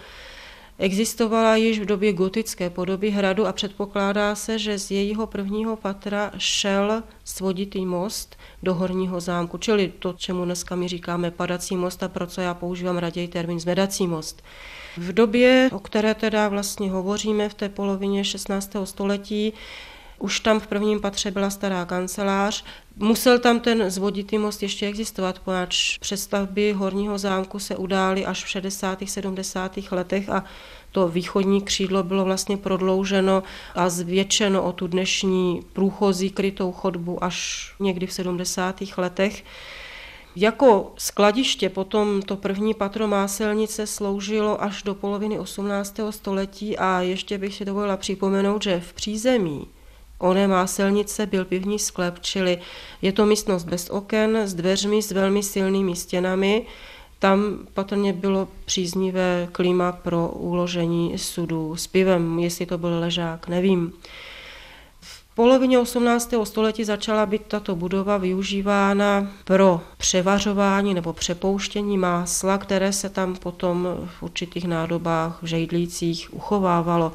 Existovala 0.81 1.55
již 1.55 1.79
v 1.79 1.85
době 1.85 2.13
gotické 2.13 2.69
podoby 2.69 3.09
hradu 3.09 3.47
a 3.47 3.53
předpokládá 3.53 4.35
se, 4.35 4.59
že 4.59 4.79
z 4.79 4.91
jejího 4.91 5.27
prvního 5.27 5.75
patra 5.75 6.31
šel 6.37 7.03
svoditý 7.23 7.85
most 7.85 8.35
do 8.63 8.73
horního 8.73 9.19
zámku, 9.19 9.57
čili 9.57 9.93
to, 9.99 10.13
čemu 10.13 10.45
dneska 10.45 10.75
my 10.75 10.87
říkáme 10.87 11.31
padací 11.31 11.75
most 11.75 12.03
a 12.03 12.07
pro 12.07 12.27
co 12.27 12.41
já 12.41 12.53
používám 12.53 12.97
raději 12.97 13.27
termín 13.27 13.59
zvedací 13.59 14.07
most. 14.07 14.43
V 14.97 15.13
době, 15.13 15.69
o 15.73 15.79
které 15.79 16.15
teda 16.15 16.47
vlastně 16.47 16.91
hovoříme 16.91 17.49
v 17.49 17.53
té 17.53 17.69
polovině 17.69 18.23
16. 18.23 18.71
století, 18.83 19.53
už 20.19 20.39
tam 20.39 20.59
v 20.59 20.67
prvním 20.67 20.99
patře 20.99 21.31
byla 21.31 21.49
stará 21.49 21.85
kancelář. 21.85 22.63
Musel 22.95 23.39
tam 23.39 23.59
ten 23.59 23.89
zvoditý 23.89 24.37
most 24.37 24.63
ještě 24.63 24.87
existovat, 24.87 25.39
poněvadž 25.39 25.97
přestavby 25.97 26.71
horního 26.71 27.17
zámku 27.17 27.59
se 27.59 27.75
udály 27.75 28.25
až 28.25 28.43
v 28.43 28.49
60. 28.49 28.99
70. 29.05 29.79
letech 29.91 30.29
a 30.29 30.43
to 30.91 31.07
východní 31.07 31.61
křídlo 31.61 32.03
bylo 32.03 32.25
vlastně 32.25 32.57
prodlouženo 32.57 33.43
a 33.75 33.89
zvětšeno 33.89 34.63
o 34.63 34.71
tu 34.71 34.87
dnešní 34.87 35.61
průchozí 35.73 36.29
krytou 36.29 36.71
chodbu 36.71 37.23
až 37.23 37.69
někdy 37.79 38.07
v 38.07 38.13
70. 38.13 38.81
letech. 38.97 39.43
Jako 40.35 40.93
skladiště 40.97 41.69
potom 41.69 42.21
to 42.21 42.35
první 42.35 42.73
patro 42.73 43.07
máselnice 43.07 43.87
sloužilo 43.87 44.63
až 44.63 44.83
do 44.83 44.95
poloviny 44.95 45.39
18. 45.39 45.99
století 46.09 46.77
a 46.77 47.01
ještě 47.01 47.37
bych 47.37 47.55
si 47.55 47.65
dovolila 47.65 47.97
připomenout, 47.97 48.63
že 48.63 48.79
v 48.79 48.93
přízemí 48.93 49.67
oné 50.19 50.47
máselnice 50.47 51.25
byl 51.25 51.45
pivní 51.45 51.79
sklep, 51.79 52.19
čili 52.21 52.59
je 53.01 53.11
to 53.11 53.25
místnost 53.25 53.63
bez 53.63 53.89
oken, 53.89 54.37
s 54.37 54.53
dveřmi 54.53 55.01
s 55.01 55.11
velmi 55.11 55.43
silnými 55.43 55.95
stěnami. 55.95 56.65
Tam 57.19 57.59
patrně 57.73 58.13
bylo 58.13 58.47
příznivé 58.65 59.47
klima 59.51 59.91
pro 59.91 60.27
uložení 60.27 61.17
sudu 61.17 61.75
s 61.75 61.87
pivem, 61.87 62.39
jestli 62.39 62.65
to 62.65 62.77
byl 62.77 62.99
ležák, 62.99 63.47
nevím 63.47 63.93
polovině 65.39 65.79
18. 65.79 66.33
století 66.43 66.83
začala 66.83 67.25
být 67.25 67.41
tato 67.47 67.75
budova 67.75 68.17
využívána 68.17 69.27
pro 69.43 69.81
převařování 69.97 70.93
nebo 70.93 71.13
přepouštění 71.13 71.97
másla, 71.97 72.57
které 72.57 72.93
se 72.93 73.09
tam 73.09 73.35
potom 73.35 73.87
v 74.19 74.23
určitých 74.23 74.67
nádobách, 74.67 75.39
v 75.41 75.45
žejdlících 75.45 76.33
uchovávalo. 76.33 77.11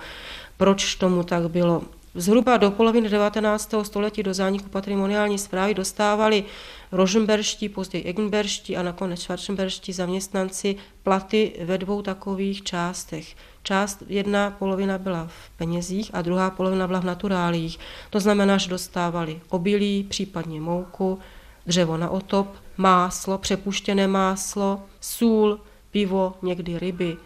Proč 0.56 0.94
tomu 0.94 1.22
tak 1.22 1.50
bylo? 1.50 1.82
Zhruba 2.16 2.56
do 2.56 2.70
poloviny 2.70 3.08
19. 3.08 3.74
století 3.82 4.22
do 4.22 4.34
zániku 4.34 4.68
patrimoniální 4.68 5.38
zprávy 5.38 5.74
dostávali 5.74 6.44
rožemberští, 6.92 7.68
později 7.68 8.04
eggenberští 8.04 8.76
a 8.76 8.82
nakonec 8.82 9.20
schwarzenberští 9.20 9.92
zaměstnanci 9.92 10.76
platy 11.02 11.52
ve 11.64 11.78
dvou 11.78 12.02
takových 12.02 12.62
částech. 12.62 13.36
Část 13.62 14.02
jedna 14.08 14.50
polovina 14.50 14.98
byla 14.98 15.26
v 15.26 15.50
penězích 15.56 16.10
a 16.12 16.22
druhá 16.22 16.50
polovina 16.50 16.86
byla 16.86 17.00
v 17.00 17.04
naturálích. 17.04 17.78
To 18.10 18.20
znamená, 18.20 18.58
že 18.58 18.70
dostávali 18.70 19.40
obilí, 19.48 20.04
případně 20.04 20.60
mouku, 20.60 21.18
dřevo 21.66 21.96
na 21.96 22.10
otop, 22.10 22.54
máslo, 22.76 23.38
přepuštěné 23.38 24.08
máslo, 24.08 24.82
sůl, 25.00 25.60
pivo, 25.90 26.34
někdy 26.42 26.78
ryby. 26.78 27.16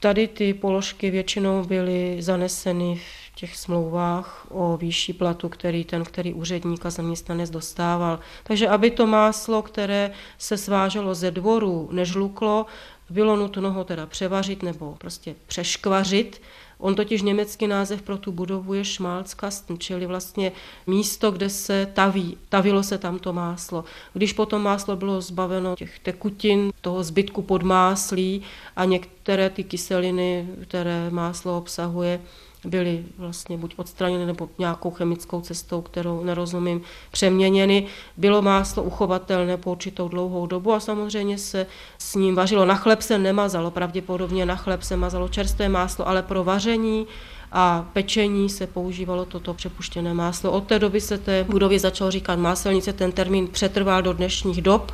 Tady 0.00 0.28
ty 0.28 0.54
položky 0.54 1.10
většinou 1.10 1.64
byly 1.64 2.16
zaneseny 2.22 3.00
v 3.27 3.27
těch 3.38 3.56
smlouvách 3.56 4.46
o 4.50 4.76
výšší 4.76 5.12
platu, 5.12 5.48
který 5.48 5.84
ten, 5.84 6.04
který 6.04 6.34
úředník 6.34 6.86
a 6.86 6.90
zaměstnanec 6.90 7.50
dostával. 7.50 8.18
Takže 8.42 8.68
aby 8.68 8.90
to 8.90 9.06
máslo, 9.06 9.62
které 9.62 10.10
se 10.38 10.56
sváželo 10.56 11.14
ze 11.14 11.30
dvoru, 11.30 11.88
nežluklo, 11.92 12.66
bylo 13.10 13.36
nutno 13.36 13.72
ho 13.72 13.84
teda 13.84 14.06
převařit 14.06 14.62
nebo 14.62 14.94
prostě 14.98 15.34
přeškvařit. 15.46 16.42
On 16.78 16.94
totiž 16.94 17.22
německý 17.22 17.66
název 17.66 18.02
pro 18.02 18.18
tu 18.18 18.32
budovu 18.32 18.74
je 18.74 18.84
Schmalzkasten, 18.84 19.78
čili 19.78 20.06
vlastně 20.06 20.52
místo, 20.86 21.30
kde 21.30 21.50
se 21.50 21.86
taví. 21.94 22.38
Tavilo 22.48 22.82
se 22.82 22.98
tam 22.98 23.18
to 23.18 23.32
máslo. 23.32 23.84
Když 24.12 24.32
potom 24.32 24.62
máslo 24.62 24.96
bylo 24.96 25.20
zbaveno 25.20 25.76
těch 25.76 25.98
tekutin, 25.98 26.72
toho 26.80 27.04
zbytku 27.04 27.42
podmáslí 27.42 28.42
a 28.76 28.84
některé 28.84 29.50
ty 29.50 29.64
kyseliny, 29.64 30.48
které 30.62 31.10
máslo 31.10 31.58
obsahuje, 31.58 32.20
byly 32.64 33.04
vlastně 33.18 33.58
buď 33.58 33.74
odstraněny 33.76 34.26
nebo 34.26 34.48
nějakou 34.58 34.90
chemickou 34.90 35.40
cestou, 35.40 35.80
kterou 35.82 36.24
nerozumím, 36.24 36.80
přeměněny. 37.10 37.86
Bylo 38.16 38.42
máslo 38.42 38.82
uchovatelné 38.82 39.56
po 39.56 39.70
určitou 39.70 40.08
dlouhou 40.08 40.46
dobu 40.46 40.72
a 40.72 40.80
samozřejmě 40.80 41.38
se 41.38 41.66
s 41.98 42.14
ním 42.14 42.34
vařilo. 42.34 42.64
Na 42.64 42.74
chleb 42.74 43.02
se 43.02 43.18
nemazalo, 43.18 43.70
pravděpodobně 43.70 44.46
na 44.46 44.56
chleb 44.56 44.82
se 44.82 44.96
mazalo 44.96 45.28
čerstvé 45.28 45.68
máslo, 45.68 46.08
ale 46.08 46.22
pro 46.22 46.44
vaření 46.44 47.06
a 47.52 47.90
pečení 47.92 48.48
se 48.48 48.66
používalo 48.66 49.24
toto 49.24 49.54
přepuštěné 49.54 50.14
máslo. 50.14 50.52
Od 50.52 50.64
té 50.66 50.78
doby 50.78 51.00
se 51.00 51.18
té 51.18 51.44
budově 51.44 51.80
začalo 51.80 52.10
říkat 52.10 52.38
máselnice, 52.38 52.92
ten 52.92 53.12
termín 53.12 53.48
přetrval 53.48 54.02
do 54.02 54.12
dnešních 54.12 54.62
dob. 54.62 54.92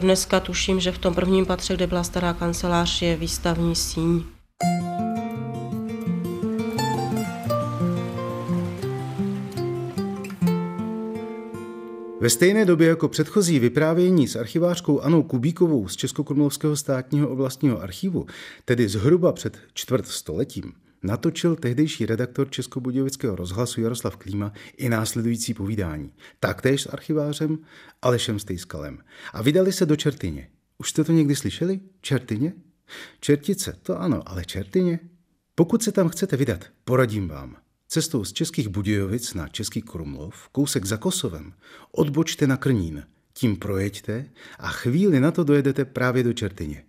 Dneska 0.00 0.40
tuším, 0.40 0.80
že 0.80 0.92
v 0.92 0.98
tom 0.98 1.14
prvním 1.14 1.46
patře, 1.46 1.74
kde 1.74 1.86
byla 1.86 2.04
stará 2.04 2.32
kancelář, 2.32 3.02
je 3.02 3.16
výstavní 3.16 3.76
síň. 3.76 4.22
Ve 12.22 12.30
stejné 12.30 12.64
době 12.64 12.88
jako 12.88 13.08
předchozí 13.08 13.58
vyprávění 13.58 14.28
s 14.28 14.36
archivářkou 14.36 15.00
Anou 15.00 15.22
Kubíkovou 15.22 15.88
z 15.88 15.96
Českokrumlovského 15.96 16.76
státního 16.76 17.28
oblastního 17.28 17.82
archivu, 17.82 18.26
tedy 18.64 18.88
zhruba 18.88 19.32
před 19.32 19.58
čtvrt 19.74 20.06
stoletím, 20.06 20.72
natočil 21.02 21.56
tehdejší 21.56 22.06
redaktor 22.06 22.50
Českobudějovického 22.50 23.36
rozhlasu 23.36 23.80
Jaroslav 23.80 24.16
Klíma 24.16 24.52
i 24.76 24.88
následující 24.88 25.54
povídání. 25.54 26.12
Taktéž 26.40 26.82
s 26.82 26.86
archivářem 26.86 27.58
Alešem 28.02 28.38
Stejskalem. 28.38 28.98
A 29.32 29.42
vydali 29.42 29.72
se 29.72 29.86
do 29.86 29.96
Čertyně. 29.96 30.48
Už 30.78 30.90
jste 30.90 31.04
to 31.04 31.12
někdy 31.12 31.36
slyšeli? 31.36 31.80
Čertyně? 32.00 32.52
Čertice, 33.20 33.78
to 33.82 34.00
ano, 34.00 34.22
ale 34.26 34.44
Čertyně? 34.44 34.98
Pokud 35.54 35.82
se 35.82 35.92
tam 35.92 36.08
chcete 36.08 36.36
vydat, 36.36 36.64
poradím 36.84 37.28
vám. 37.28 37.61
Cestou 37.92 38.24
z 38.24 38.32
Českých 38.32 38.68
Budějovic 38.68 39.34
na 39.34 39.48
Český 39.48 39.82
Krumlov, 39.82 40.48
kousek 40.52 40.84
za 40.84 40.96
Kosovem, 40.96 41.52
odbočte 41.90 42.46
na 42.46 42.56
Krnín, 42.56 43.06
tím 43.32 43.56
projeďte 43.56 44.24
a 44.58 44.68
chvíli 44.68 45.20
na 45.20 45.30
to 45.30 45.44
dojedete 45.44 45.84
právě 45.84 46.22
do 46.22 46.32
Čertyně. 46.32 46.84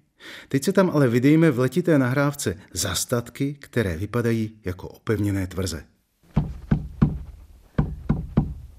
Teď 0.48 0.64
se 0.64 0.72
tam 0.74 0.90
ale 0.90 1.08
vydejme 1.08 1.52
v 1.52 1.60
letité 1.60 2.00
nahrávce 2.00 2.58
za 2.74 2.96
statky, 2.96 3.54
které 3.60 3.98
vypadají 3.98 4.60
jako 4.66 4.88
opevněné 4.88 5.48
tvrze. 5.48 5.84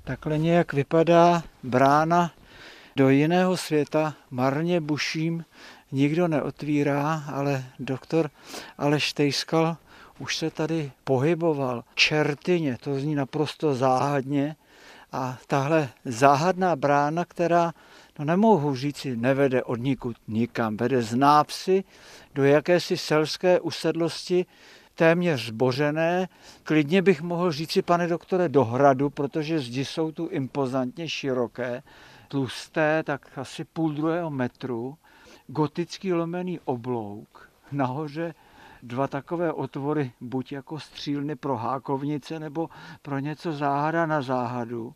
Takhle 0.04 0.38
nějak 0.38 0.72
vypadá 0.72 1.42
brána 1.62 2.32
do 2.96 3.08
jiného 3.08 3.56
světa. 3.56 4.14
Marně 4.30 4.80
buším, 4.80 5.44
nikdo 5.92 6.28
neotvírá, 6.28 7.24
ale 7.32 7.64
doktor 7.78 8.30
Aleš 8.78 9.12
Tejskal 9.12 9.76
už 10.18 10.36
se 10.36 10.50
tady 10.50 10.92
pohyboval. 11.04 11.84
Čertyně, 11.94 12.76
to 12.80 13.00
zní 13.00 13.14
naprosto 13.14 13.74
záhadně. 13.74 14.56
A 15.12 15.38
tahle 15.46 15.88
záhadná 16.04 16.76
brána, 16.76 17.24
která, 17.24 17.72
no 18.18 18.24
nemohu 18.24 18.76
říci, 18.76 19.16
nevede 19.16 19.62
od 19.62 19.76
nikud 19.76 20.16
nikam, 20.28 20.76
vede 20.76 21.02
z 21.02 21.14
nápsy 21.14 21.84
do 22.34 22.44
jakési 22.44 22.96
selské 22.96 23.60
usedlosti, 23.60 24.46
téměř 24.94 25.46
zbořené. 25.46 26.28
Klidně 26.62 27.02
bych 27.02 27.22
mohl 27.22 27.52
říci, 27.52 27.82
pane 27.82 28.06
doktore, 28.06 28.48
do 28.48 28.64
hradu, 28.64 29.10
protože 29.10 29.60
zdi 29.60 29.84
jsou 29.84 30.12
tu 30.12 30.26
impozantně 30.26 31.08
široké, 31.08 31.82
tlusté, 32.28 33.02
tak 33.02 33.38
asi 33.38 33.64
půl 33.64 33.92
druhého 33.92 34.30
metru 34.30 34.96
gotický 35.46 36.12
lomený 36.12 36.60
oblouk, 36.64 37.50
nahoře 37.72 38.34
dva 38.84 39.08
takové 39.08 39.52
otvory, 39.52 40.12
buď 40.20 40.52
jako 40.52 40.80
střílny 40.80 41.36
pro 41.36 41.56
hákovnice 41.56 42.40
nebo 42.40 42.68
pro 43.02 43.18
něco 43.18 43.52
záhada 43.52 44.06
na 44.06 44.22
záhadu. 44.22 44.94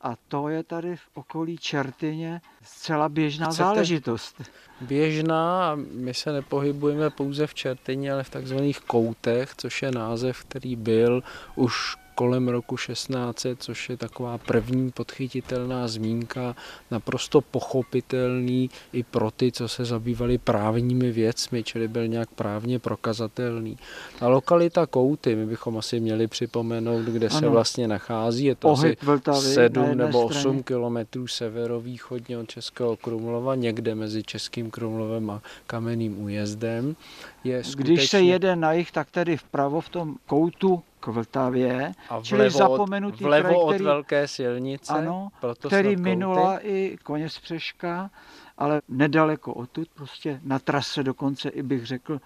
A 0.00 0.14
to 0.28 0.48
je 0.48 0.62
tady 0.62 0.96
v 0.96 1.08
okolí 1.14 1.58
Čertyně 1.58 2.40
zcela 2.62 3.08
běžná 3.08 3.46
Chcete 3.46 3.62
záležitost. 3.62 4.42
Běžná, 4.80 5.72
my 5.92 6.14
se 6.14 6.32
nepohybujeme 6.32 7.10
pouze 7.10 7.46
v 7.46 7.54
Čertyně, 7.54 8.12
ale 8.12 8.24
v 8.24 8.30
takzvaných 8.30 8.80
koutech, 8.80 9.54
což 9.56 9.82
je 9.82 9.90
název, 9.90 10.44
který 10.44 10.76
byl 10.76 11.22
už 11.54 11.96
kolem 12.14 12.48
roku 12.48 12.76
1600, 12.76 13.62
což 13.62 13.90
je 13.90 13.96
taková 13.96 14.38
první 14.38 14.90
podchytitelná 14.90 15.88
zmínka, 15.88 16.56
naprosto 16.90 17.40
pochopitelný 17.40 18.70
i 18.92 19.02
pro 19.02 19.30
ty, 19.30 19.52
co 19.52 19.68
se 19.68 19.84
zabývali 19.84 20.38
právními 20.38 21.12
věcmi, 21.12 21.62
čili 21.62 21.88
byl 21.88 22.08
nějak 22.08 22.28
právně 22.30 22.78
prokazatelný. 22.78 23.78
Ta 24.18 24.28
lokalita 24.28 24.86
Kouty, 24.86 25.36
my 25.36 25.46
bychom 25.46 25.78
asi 25.78 26.00
měli 26.00 26.26
připomenout, 26.26 27.02
kde 27.02 27.28
ano. 27.28 27.38
se 27.38 27.48
vlastně 27.48 27.88
nachází, 27.88 28.44
je 28.44 28.54
to 28.54 28.68
Pohyb 28.68 28.98
asi 28.98 29.06
Vltavy 29.06 29.54
7 29.54 29.96
nebo 29.98 30.26
8 30.26 30.40
straně. 30.40 30.62
kilometrů 30.62 31.26
severovýchodně 31.26 32.38
od 32.38 32.48
Českého 32.48 32.96
Krumlova, 32.96 33.54
někde 33.54 33.94
mezi 33.94 34.22
Českým 34.22 34.70
Krumlovem 34.70 35.30
a 35.30 35.42
Kamenným 35.66 36.22
újezdem. 36.22 36.96
Je 37.44 37.64
skutečně... 37.64 37.94
Když 37.94 38.10
se 38.10 38.20
jede 38.20 38.56
na 38.56 38.72
jich, 38.72 38.92
tak 38.92 39.10
tedy 39.10 39.36
vpravo 39.36 39.80
v 39.80 39.88
tom 39.88 40.16
koutu 40.26 40.82
k 41.00 41.06
Vltavě, 41.06 41.92
a 42.08 42.14
vlevo 42.14 42.24
čili 42.24 42.50
zapomenutý 42.50 43.24
vlevo 43.24 43.48
kraj, 43.48 43.54
který, 43.66 43.80
od 43.80 43.84
velké 43.84 44.28
silnice, 44.28 44.92
ano, 44.92 45.28
proto 45.40 45.68
který 45.68 45.96
minula 45.96 46.58
i 46.66 46.96
koně 47.02 47.28
z 47.28 47.38
Přeška, 47.38 48.10
ale 48.58 48.82
nedaleko 48.88 49.54
odtud, 49.54 49.88
prostě 49.94 50.40
na 50.44 50.58
trase 50.58 51.02
dokonce 51.02 51.48
i 51.48 51.62
bych 51.62 51.86
řekl 51.86 52.20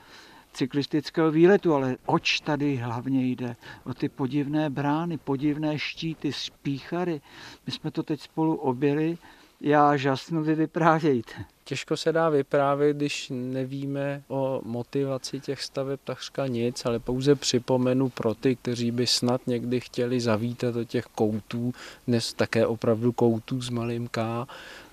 cyklistického 0.53 1.31
výletu, 1.31 1.75
ale 1.75 1.97
oč 2.07 2.41
tady 2.41 2.77
hlavně 2.77 3.27
jde? 3.27 3.57
O 3.85 3.95
ty 3.95 4.09
podivné 4.09 4.71
brány, 4.71 5.19
podivné 5.19 5.79
štíty, 5.79 6.33
spíchary. 6.33 7.21
My 7.67 7.73
jsme 7.73 7.91
to 7.91 8.03
teď 8.03 8.21
spolu 8.21 8.55
objeli, 8.55 9.19
já 9.61 9.97
žasnu, 9.97 10.43
vy 10.43 10.55
vyprávějte. 10.55 11.33
Těžko 11.65 11.97
se 11.97 12.13
dá 12.13 12.29
vyprávět, 12.29 12.97
když 12.97 13.33
nevíme 13.35 14.23
o 14.29 14.61
motivaci 14.65 15.41
těch 15.41 15.63
staveb 15.63 16.01
takřka 16.05 16.47
nic, 16.47 16.87
ale 16.87 16.99
pouze 16.99 17.35
připomenu 17.35 18.09
pro 18.09 18.35
ty, 18.35 18.57
kteří 18.57 18.91
by 18.91 19.07
snad 19.07 19.41
někdy 19.47 19.81
chtěli 19.81 20.21
zavítat 20.21 20.75
do 20.75 20.85
těch 20.85 21.05
koutů, 21.05 21.75
dnes 22.07 22.33
také 22.33 22.67
opravdu 22.67 23.13
koutů 23.13 23.63
s 23.63 23.71
malým 23.71 24.09
K, 24.09 24.47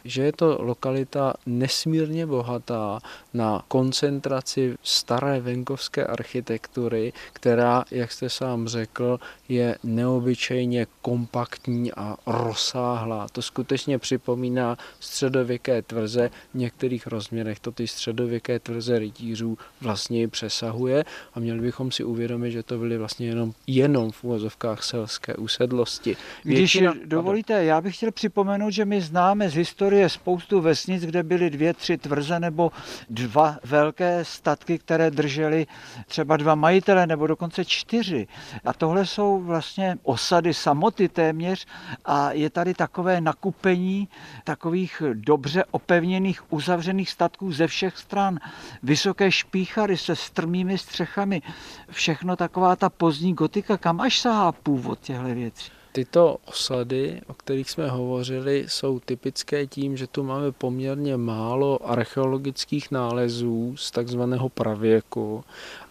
že 0.06 0.24
je 0.24 0.32
to 0.32 0.58
lokalita 0.62 1.34
nesmírně 1.46 2.26
bohatá 2.26 3.00
na 3.34 3.64
koncentraci 3.68 4.76
staré 4.84 5.42
venkovské 5.42 6.06
architektury, 6.06 7.14
která, 7.34 7.86
jak 7.92 8.12
jste 8.12 8.30
sám 8.30 8.68
řekl, 8.68 9.20
je 9.50 9.78
neobyčejně 9.84 10.88
kompaktní 11.02 11.92
a 11.94 12.18
rozsáhlá. 12.26 13.28
To 13.32 13.42
skutečně 13.42 14.00
připomíná 14.00 14.78
středověké 15.00 15.82
tvrze, 15.82 16.30
v 16.54 16.58
některých 16.58 17.08
rozměrech 17.08 17.60
to 17.60 17.72
ty 17.72 17.88
středověké 17.88 18.60
tvrze 18.60 19.00
rytířů 19.00 19.58
vlastně 19.82 20.28
přesahuje 20.28 21.04
a 21.34 21.40
měli 21.40 21.60
bychom 21.60 21.92
si 21.92 22.04
uvědomit, 22.04 22.52
že 22.52 22.64
to 22.64 22.78
byly 22.78 22.98
vlastně 22.98 23.28
jenom, 23.28 23.54
jenom 23.68 24.12
v 24.12 24.24
úvozovkách 24.24 24.84
selské 24.84 25.36
usedlosti. 25.36 26.18
Většina... 26.46 26.92
Když 26.92 27.04
dovolíte, 27.06 27.66
já 27.66 27.82
bych 27.82 27.96
chtěl 27.96 28.12
připomenout, 28.12 28.70
že 28.70 28.86
my 28.86 29.02
známe 29.02 29.50
z 29.50 29.54
historie 29.54 29.93
historie 29.94 30.10
spoustu 30.10 30.62
vesnic, 30.62 31.04
kde 31.06 31.24
byly 31.24 31.50
dvě, 31.50 31.74
tři 31.74 31.98
tvrze 31.98 32.40
nebo 32.40 32.72
dva 33.10 33.58
velké 33.64 34.26
statky, 34.26 34.80
které 34.80 35.12
držely 35.12 35.68
třeba 36.08 36.38
dva 36.38 36.56
majitele 36.56 37.08
nebo 37.08 37.28
dokonce 37.28 37.66
čtyři. 37.66 38.28
A 38.66 38.74
tohle 38.74 39.06
jsou 39.06 39.42
vlastně 39.42 39.98
osady 40.04 40.54
samoty 40.54 41.10
téměř 41.10 41.66
a 42.06 42.32
je 42.32 42.50
tady 42.50 42.74
takové 42.74 43.22
nakupení 43.22 44.08
takových 44.44 45.02
dobře 45.14 45.64
opevněných, 45.72 46.54
uzavřených 46.54 47.10
statků 47.10 47.52
ze 47.52 47.68
všech 47.68 47.98
stran. 47.98 48.40
Vysoké 48.84 49.32
špíchary 49.32 49.98
se 49.98 50.16
strmými 50.16 50.78
střechami. 50.78 51.42
Všechno 51.90 52.36
taková 52.36 52.76
ta 52.76 52.90
pozdní 52.90 53.34
gotika, 53.34 53.78
kam 53.78 54.02
až 54.02 54.20
sahá 54.20 54.52
původ 54.52 55.00
těchto 55.00 55.24
věcí. 55.24 55.83
Tyto 55.96 56.38
osady, 56.46 57.22
o 57.28 57.34
kterých 57.34 57.70
jsme 57.70 57.90
hovořili, 57.90 58.66
jsou 58.68 59.00
typické 59.00 59.68
tím, 59.68 59.98
že 59.98 60.08
tu 60.08 60.24
máme 60.24 60.52
poměrně 60.52 61.18
málo 61.18 61.90
archeologických 61.90 62.92
nálezů 62.92 63.78
z 63.78 63.92
takzvaného 63.92 64.50
pravěku 64.50 65.44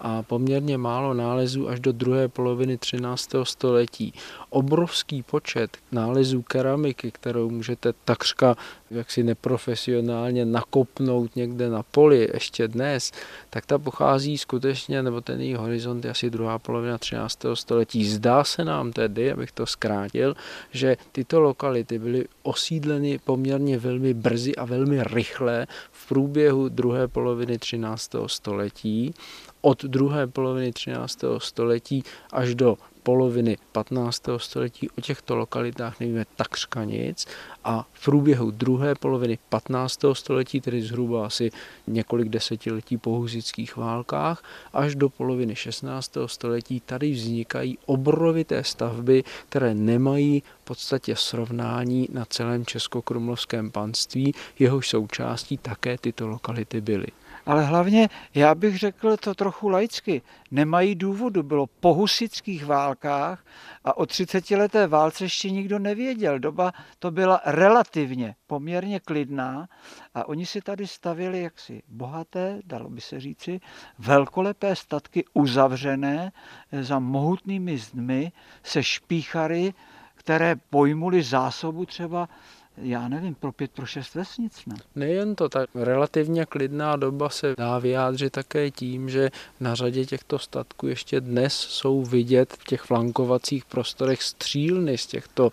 a 0.04 0.22
poměrně 0.22 0.78
málo 0.78 1.14
nálezů 1.14 1.68
až 1.68 1.80
do 1.80 1.92
druhé 1.92 2.28
poloviny 2.28 2.78
13. 2.78 3.30
století. 3.42 4.12
Obrovský 4.50 5.22
počet 5.22 5.76
nálezů 5.92 6.42
keramiky, 6.42 7.10
kterou 7.10 7.50
můžete 7.50 7.92
takřka 8.04 8.56
jaksi 8.90 9.22
neprofesionálně 9.22 10.44
nakopnout 10.44 11.36
někde 11.36 11.70
na 11.70 11.82
poli 11.82 12.28
ještě 12.32 12.68
dnes, 12.68 13.12
tak 13.50 13.66
ta 13.66 13.78
pochází 13.78 14.38
skutečně, 14.38 15.02
nebo 15.02 15.20
ten 15.20 15.40
její 15.40 15.54
horizont 15.54 16.04
je 16.04 16.10
asi 16.10 16.30
druhá 16.30 16.58
polovina 16.58 16.98
13. 16.98 17.38
století. 17.54 18.04
Zdá 18.04 18.44
se 18.44 18.64
nám 18.64 18.92
tedy, 18.92 19.32
abych 19.32 19.52
to 19.52 19.66
zkrátil, 19.66 20.34
že 20.70 20.96
tyto 21.12 21.40
lokality 21.40 21.98
byly 21.98 22.24
osídleny 22.42 23.18
poměrně 23.24 23.78
velmi 23.78 24.14
brzy 24.14 24.56
a 24.56 24.64
velmi 24.64 25.04
rychle 25.04 25.66
v 25.92 26.08
průběhu 26.08 26.68
druhé 26.68 27.08
poloviny 27.08 27.58
13. 27.58 28.10
století 28.26 29.14
od 29.62 29.84
druhé 29.84 30.26
poloviny 30.26 30.72
13. 30.72 31.24
století 31.38 32.04
až 32.32 32.54
do 32.54 32.78
poloviny 33.02 33.56
15. 33.72 34.22
století 34.36 34.90
o 34.90 35.00
těchto 35.00 35.36
lokalitách 35.36 36.00
nevíme 36.00 36.24
takřka 36.36 36.84
nic 36.84 37.26
a 37.64 37.86
v 37.92 38.04
průběhu 38.04 38.50
druhé 38.50 38.94
poloviny 38.94 39.38
15. 39.48 40.00
století, 40.12 40.60
tedy 40.60 40.82
zhruba 40.82 41.26
asi 41.26 41.50
několik 41.86 42.28
desetiletí 42.28 42.96
po 42.96 43.10
huzických 43.10 43.76
válkách, 43.76 44.44
až 44.72 44.94
do 44.94 45.08
poloviny 45.08 45.56
16. 45.56 46.16
století 46.26 46.80
tady 46.80 47.10
vznikají 47.10 47.78
obrovité 47.86 48.64
stavby, 48.64 49.24
které 49.48 49.74
nemají 49.74 50.42
v 50.62 50.64
podstatě 50.64 51.16
srovnání 51.16 52.08
na 52.12 52.24
celém 52.24 52.66
českokrumlovském 52.66 53.70
panství, 53.70 54.34
jehož 54.58 54.88
součástí 54.88 55.58
také 55.58 55.98
tyto 55.98 56.28
lokality 56.28 56.80
byly 56.80 57.06
ale 57.46 57.64
hlavně, 57.64 58.08
já 58.34 58.54
bych 58.54 58.78
řekl 58.78 59.16
to 59.16 59.34
trochu 59.34 59.68
laicky, 59.68 60.22
nemají 60.50 60.94
důvodu. 60.94 61.42
Bylo 61.42 61.66
po 61.66 61.94
husických 61.94 62.66
válkách 62.66 63.44
a 63.84 63.96
o 63.96 64.06
30 64.06 64.50
leté 64.50 64.86
válce 64.86 65.24
ještě 65.24 65.50
nikdo 65.50 65.78
nevěděl. 65.78 66.38
Doba 66.38 66.72
to 66.98 67.10
byla 67.10 67.40
relativně 67.44 68.34
poměrně 68.46 69.00
klidná 69.00 69.68
a 70.14 70.28
oni 70.28 70.46
si 70.46 70.60
tady 70.60 70.86
stavili 70.86 71.42
jaksi 71.42 71.82
bohaté, 71.88 72.60
dalo 72.64 72.90
by 72.90 73.00
se 73.00 73.20
říci, 73.20 73.60
velkolepé 73.98 74.76
statky 74.76 75.24
uzavřené 75.34 76.32
za 76.80 76.98
mohutnými 76.98 77.78
zdmi 77.78 78.32
se 78.62 78.82
špíchary, 78.82 79.74
které 80.14 80.56
pojmuli 80.56 81.22
zásobu 81.22 81.86
třeba 81.86 82.28
já 82.76 83.08
nevím, 83.08 83.34
pro 83.34 83.52
pět, 83.52 83.70
pro 83.70 83.86
šest 83.86 84.14
vesnic. 84.14 84.66
Ne? 84.66 84.74
Nejen 84.94 85.34
to, 85.34 85.48
ta 85.48 85.66
relativně 85.74 86.46
klidná 86.46 86.96
doba 86.96 87.28
se 87.28 87.54
dá 87.58 87.78
vyjádřit 87.78 88.30
také 88.30 88.70
tím, 88.70 89.08
že 89.08 89.30
na 89.60 89.74
řadě 89.74 90.04
těchto 90.04 90.38
statků 90.38 90.86
ještě 90.86 91.20
dnes 91.20 91.54
jsou 91.54 92.02
vidět 92.02 92.52
v 92.52 92.64
těch 92.64 92.80
flankovacích 92.80 93.64
prostorech 93.64 94.22
střílny 94.22 94.98
z 94.98 95.06
těchto 95.06 95.52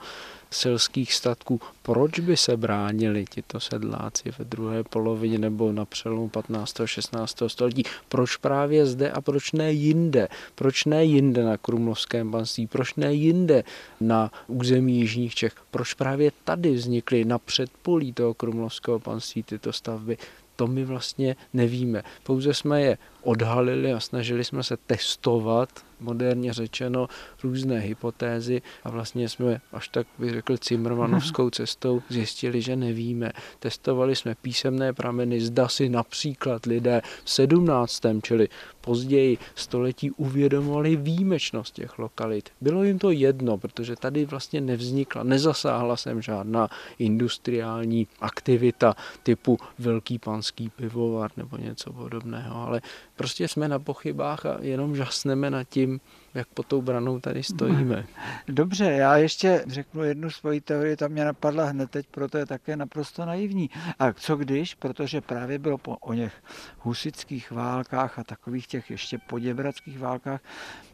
selských 0.51 1.13
statků. 1.13 1.61
Proč 1.81 2.19
by 2.19 2.37
se 2.37 2.57
bránili 2.57 3.25
tito 3.29 3.59
sedláci 3.59 4.31
ve 4.37 4.45
druhé 4.45 4.83
polovině 4.83 5.37
nebo 5.37 5.71
na 5.71 5.85
přelomu 5.85 6.29
15. 6.29 6.81
a 6.81 6.87
16. 6.87 7.37
století? 7.47 7.83
Proč 8.09 8.35
právě 8.35 8.85
zde 8.85 9.11
a 9.11 9.21
proč 9.21 9.51
ne 9.51 9.71
jinde? 9.71 10.27
Proč 10.55 10.85
ne 10.85 11.05
jinde 11.05 11.43
na 11.43 11.57
Krumlovském 11.57 12.31
panství? 12.31 12.67
Proč 12.67 12.95
ne 12.95 13.13
jinde 13.13 13.63
na 14.01 14.31
území 14.47 14.99
Jižních 14.99 15.35
Čech? 15.35 15.53
Proč 15.71 15.93
právě 15.93 16.31
tady 16.43 16.71
vznikly 16.71 17.25
na 17.25 17.39
předpolí 17.39 18.13
toho 18.13 18.33
Krumlovského 18.33 18.99
panství 18.99 19.43
tyto 19.43 19.73
stavby? 19.73 20.17
to 20.59 20.67
my 20.67 20.85
vlastně 20.85 21.35
nevíme. 21.53 22.03
Pouze 22.23 22.53
jsme 22.53 22.81
je 22.81 22.97
odhalili 23.23 23.93
a 23.93 23.99
snažili 23.99 24.43
jsme 24.43 24.63
se 24.63 24.77
testovat 24.77 25.69
moderně 25.99 26.53
řečeno, 26.53 27.07
různé 27.43 27.79
hypotézy 27.79 28.61
a 28.83 28.89
vlastně 28.89 29.29
jsme 29.29 29.61
až 29.73 29.87
tak 29.87 30.07
bych 30.19 30.31
řekl 30.31 30.57
Cimrmanovskou 30.57 31.49
cestou 31.49 32.01
zjistili, 32.09 32.61
že 32.61 32.75
nevíme. 32.75 33.31
Testovali 33.59 34.15
jsme 34.15 34.35
písemné 34.35 34.93
prameny, 34.93 35.41
zda 35.41 35.67
si 35.67 35.89
například 35.89 36.65
lidé 36.65 37.01
v 37.23 37.29
17. 37.29 38.01
čili 38.21 38.47
později 38.81 39.37
století 39.55 40.11
uvědomovali 40.11 40.95
výjimečnost 40.95 41.73
těch 41.73 41.99
lokalit. 41.99 42.49
Bylo 42.61 42.83
jim 42.83 42.99
to 42.99 43.11
jedno, 43.11 43.57
protože 43.57 43.95
tady 43.95 44.25
vlastně 44.25 44.61
nevznikla, 44.61 45.23
nezasáhla 45.23 45.97
sem 45.97 46.21
žádná 46.21 46.69
industriální 46.99 48.07
aktivita 48.19 48.95
typu 49.23 49.57
velký 49.79 50.19
panský 50.19 50.69
pivovar 50.69 51.31
nebo 51.37 51.57
něco 51.57 51.93
podobného, 51.93 52.67
ale 52.67 52.81
prostě 53.19 53.47
jsme 53.47 53.67
na 53.67 53.79
pochybách 53.79 54.45
a 54.45 54.57
jenom 54.61 54.95
žasneme 54.95 55.49
nad 55.49 55.63
tím, 55.63 55.99
jak 56.33 56.47
pod 56.47 56.65
tou 56.65 56.81
branou 56.81 57.19
tady 57.19 57.43
stojíme. 57.43 58.05
Dobře, 58.47 58.85
já 58.85 59.17
ještě 59.17 59.63
řeknu 59.67 60.03
jednu 60.03 60.29
svoji 60.29 60.61
teorii, 60.61 60.95
ta 60.95 61.07
mě 61.07 61.25
napadla 61.25 61.65
hned 61.65 61.91
teď, 61.91 62.05
proto 62.11 62.37
je 62.37 62.45
také 62.45 62.77
naprosto 62.77 63.25
naivní. 63.25 63.69
A 63.99 64.13
co 64.13 64.35
když, 64.35 64.75
protože 64.75 65.21
právě 65.21 65.59
bylo 65.59 65.77
po 65.77 65.97
o 65.97 66.13
něch 66.13 66.33
husických 66.79 67.51
válkách 67.51 68.19
a 68.19 68.23
takových 68.23 68.67
těch 68.67 68.91
ještě 68.91 69.17
poděbradských 69.17 69.99
válkách, 69.99 70.41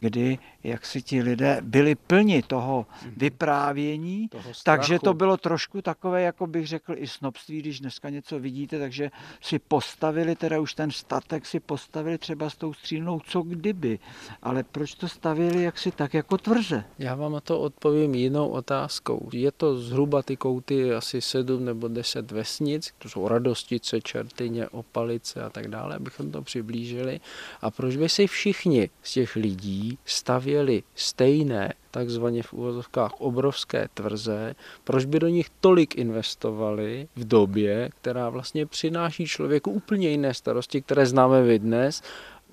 kdy 0.00 0.38
jak 0.64 0.86
si 0.86 1.02
ti 1.02 1.22
lidé 1.22 1.58
byli 1.62 1.94
plni 1.94 2.42
toho 2.42 2.86
mhm. 3.02 3.14
vyprávění, 3.16 4.28
toho 4.28 4.52
takže 4.64 4.98
to 4.98 5.14
bylo 5.14 5.36
trošku 5.36 5.82
takové, 5.82 6.22
jako 6.22 6.46
bych 6.46 6.66
řekl, 6.66 6.94
i 6.96 7.06
snobství, 7.06 7.58
když 7.58 7.80
dneska 7.80 8.08
něco 8.08 8.38
vidíte, 8.38 8.78
takže 8.78 9.10
si 9.40 9.58
postavili, 9.58 10.36
teda 10.36 10.60
už 10.60 10.74
ten 10.74 10.90
statek 10.90 11.46
si 11.46 11.60
postavili 11.60 12.18
třeba 12.18 12.50
s 12.50 12.56
tou 12.56 12.74
střílnou, 12.74 13.20
co 13.20 13.42
kdyby. 13.42 13.98
Ale 14.42 14.62
proč 14.62 14.94
to 14.94 15.08
stavěli 15.26 15.62
jaksi 15.62 15.90
tak 15.90 16.14
jako 16.14 16.38
tvrze? 16.38 16.84
Já 16.98 17.14
vám 17.14 17.32
na 17.32 17.40
to 17.40 17.60
odpovím 17.60 18.14
jinou 18.14 18.48
otázkou. 18.48 19.28
Je 19.32 19.52
to 19.52 19.78
zhruba 19.78 20.22
ty 20.22 20.36
kouty 20.36 20.94
asi 20.94 21.20
sedm 21.20 21.64
nebo 21.64 21.88
deset 21.88 22.30
vesnic, 22.30 22.94
to 22.98 23.08
jsou 23.08 23.28
Radostice, 23.28 24.00
Čertyně, 24.00 24.68
Opalice 24.68 25.42
a 25.42 25.50
tak 25.50 25.68
dále, 25.68 25.96
abychom 25.96 26.30
to 26.30 26.42
přiblížili. 26.42 27.20
A 27.60 27.70
proč 27.70 27.96
by 27.96 28.08
si 28.08 28.26
všichni 28.26 28.90
z 29.02 29.12
těch 29.12 29.36
lidí 29.36 29.98
stavěli 30.04 30.82
stejné 30.94 31.72
takzvaně 31.90 32.42
v 32.42 32.52
úvozovkách 32.52 33.12
obrovské 33.18 33.88
tvrze, 33.94 34.54
proč 34.84 35.04
by 35.04 35.18
do 35.18 35.28
nich 35.28 35.46
tolik 35.60 35.96
investovali 35.96 37.08
v 37.16 37.24
době, 37.24 37.88
která 38.00 38.28
vlastně 38.28 38.66
přináší 38.66 39.26
člověku 39.26 39.70
úplně 39.70 40.08
jiné 40.08 40.34
starosti, 40.34 40.82
které 40.82 41.06
známe 41.06 41.42
vy 41.42 41.58
dnes 41.58 42.02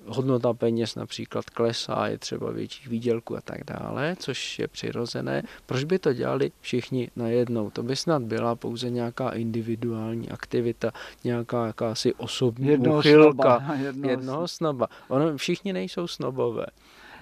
hodnota 0.06 0.52
peněz 0.52 0.94
například 0.94 1.50
klesá, 1.50 2.06
je 2.06 2.18
třeba 2.18 2.50
větších 2.50 2.88
výdělků 2.88 3.36
a 3.36 3.40
tak 3.40 3.64
dále, 3.64 4.16
což 4.18 4.58
je 4.58 4.68
přirozené. 4.68 5.42
Proč 5.66 5.84
by 5.84 5.98
to 5.98 6.12
dělali 6.12 6.52
všichni 6.60 7.10
najednou? 7.16 7.70
To 7.70 7.82
by 7.82 7.96
snad 7.96 8.22
byla 8.22 8.54
pouze 8.54 8.90
nějaká 8.90 9.30
individuální 9.30 10.30
aktivita, 10.30 10.92
nějaká 11.24 11.66
jakási 11.66 12.14
osobní 12.14 12.68
jednoho 12.68 12.98
uchylka. 12.98 13.58
Snoba, 13.58 13.74
jednoho, 13.82 14.10
jednoho 14.10 14.48
snoba. 14.48 14.88
Ono, 15.08 15.36
všichni 15.36 15.72
nejsou 15.72 16.06
snobové. 16.06 16.66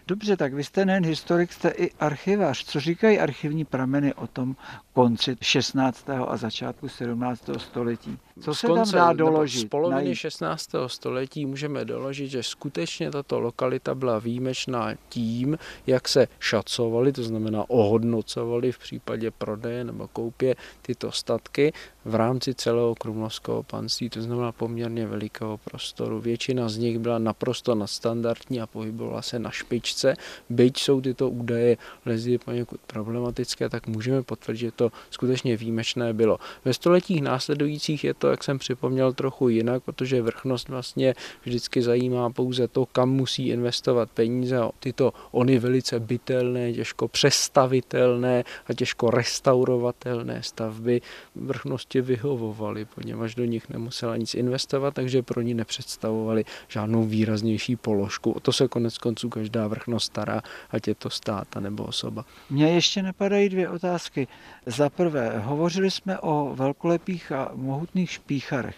Dobře, 0.07 0.37
tak 0.37 0.55
vy 0.55 0.65
jste 0.65 0.85
nejen 0.85 1.07
historik, 1.07 1.53
jste 1.53 1.69
i 1.69 1.91
archivář. 2.01 2.65
Co 2.65 2.81
říkají 2.81 3.19
archivní 3.19 3.65
prameny 3.65 4.15
o 4.15 4.27
tom 4.27 4.57
konci 4.93 5.37
16. 5.43 6.11
a 6.11 6.37
začátku 6.37 6.89
17. 6.89 7.51
století? 7.59 8.19
Co 8.41 8.55
se 8.55 8.67
konce, 8.67 8.93
tam 8.93 9.01
dá 9.01 9.13
doložit? 9.13 9.61
Z 9.61 9.65
poloviny 9.65 10.03
najít? 10.05 10.15
16. 10.15 10.71
století 10.87 11.47
můžeme 11.47 11.85
doložit, 11.85 12.29
že 12.29 12.43
skutečně 12.43 13.11
tato 13.11 13.41
lokalita 13.41 13.95
byla 13.95 14.19
výjimečná 14.19 14.95
tím, 15.09 15.59
jak 15.87 16.09
se 16.09 16.29
šacovaly, 16.41 17.13
to 17.13 17.23
znamená 17.23 17.71
ohodnocovaly 17.71 18.73
v 18.73 18.79
případě 18.79 19.31
prodeje 19.31 19.85
nebo 19.85 20.09
koupě 20.09 20.55
tyto 20.83 21.13
statky 21.13 21.73
v 22.05 22.15
rámci 22.15 22.55
celého 22.55 22.95
krumlovského 22.95 23.63
panství, 23.63 24.11
to 24.11 24.23
znamená 24.23 24.53
poměrně 24.53 25.07
velikého 25.07 25.59
prostoru. 25.59 26.21
Většina 26.21 26.69
z 26.69 26.77
nich 26.77 26.99
byla 26.99 27.19
naprosto 27.19 27.75
nadstandardní 27.75 28.61
a 28.61 28.67
pohybovala 28.67 29.23
se 29.23 29.39
na 29.39 29.51
špičce. 29.51 30.15
Byť 30.51 30.79
jsou 30.79 31.01
tyto 31.01 31.31
údaje 31.31 31.77
lezy 32.07 32.39
poněkud 32.39 32.81
problematické, 32.87 33.69
tak 33.69 33.87
můžeme 33.87 34.23
potvrdit, 34.23 34.59
že 34.59 34.71
to 34.83 34.97
skutečně 35.11 35.57
výjimečné 35.57 36.13
bylo. 36.13 36.39
Ve 36.65 36.75
stoletích 36.75 37.23
následujících 37.23 38.05
je 38.05 38.15
to, 38.15 38.29
jak 38.29 38.45
jsem 38.45 38.59
připomněl, 38.59 39.13
trochu 39.13 39.49
jinak, 39.49 39.83
protože 39.83 40.23
vrchnost 40.23 40.69
vlastně 40.69 41.15
vždycky 41.43 41.83
zajímá 41.83 42.31
pouze 42.31 42.69
to, 42.69 42.87
kam 42.87 43.11
musí 43.11 43.49
investovat 43.49 44.11
peníze. 44.11 44.59
Tyto 44.81 45.13
ony 45.31 45.59
velice 45.59 46.01
bytelné, 46.01 46.73
těžko 46.73 47.09
přestavitelné 47.09 48.45
a 48.67 48.75
těžko 48.75 49.11
restaurovatelné 49.11 50.43
stavby 50.43 51.01
vrchnosti 51.35 52.01
vyhovovaly, 52.01 52.85
poněvadž 52.85 53.35
do 53.35 53.45
nich 53.45 53.69
nemusela 53.69 54.17
nic 54.17 54.35
investovat, 54.35 54.95
takže 54.95 55.23
pro 55.23 55.41
ní 55.41 55.55
nepředstavovali 55.55 56.45
žádnou 56.69 57.05
výraznější 57.05 57.77
položku. 57.77 58.33
O 58.33 58.41
to 58.41 58.53
se 58.53 58.69
konec 58.69 58.99
konců 58.99 59.29
každá 59.29 59.67
vrchnost 59.67 60.07
stará, 60.07 60.43
ať 60.71 60.89
je 60.89 60.95
to 60.95 61.11
stát 61.11 61.49
nebo 61.61 61.85
osoba. 61.85 62.25
Mně 62.51 62.69
ještě 62.75 63.03
napadají 63.03 63.49
dvě 63.49 63.69
otázky. 63.69 64.29
Za 64.77 64.91
prvé, 64.91 65.39
hovořili 65.39 65.91
jsme 65.91 66.19
o 66.19 66.53
velkolepých 66.55 67.33
a 67.33 67.51
mohutných 67.55 68.11
špícharech. 68.11 68.77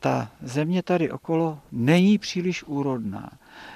Ta 0.00 0.30
země 0.42 0.82
tady 0.82 1.10
okolo 1.10 1.58
není 1.72 2.18
příliš 2.18 2.62
úrodná. 2.62 3.30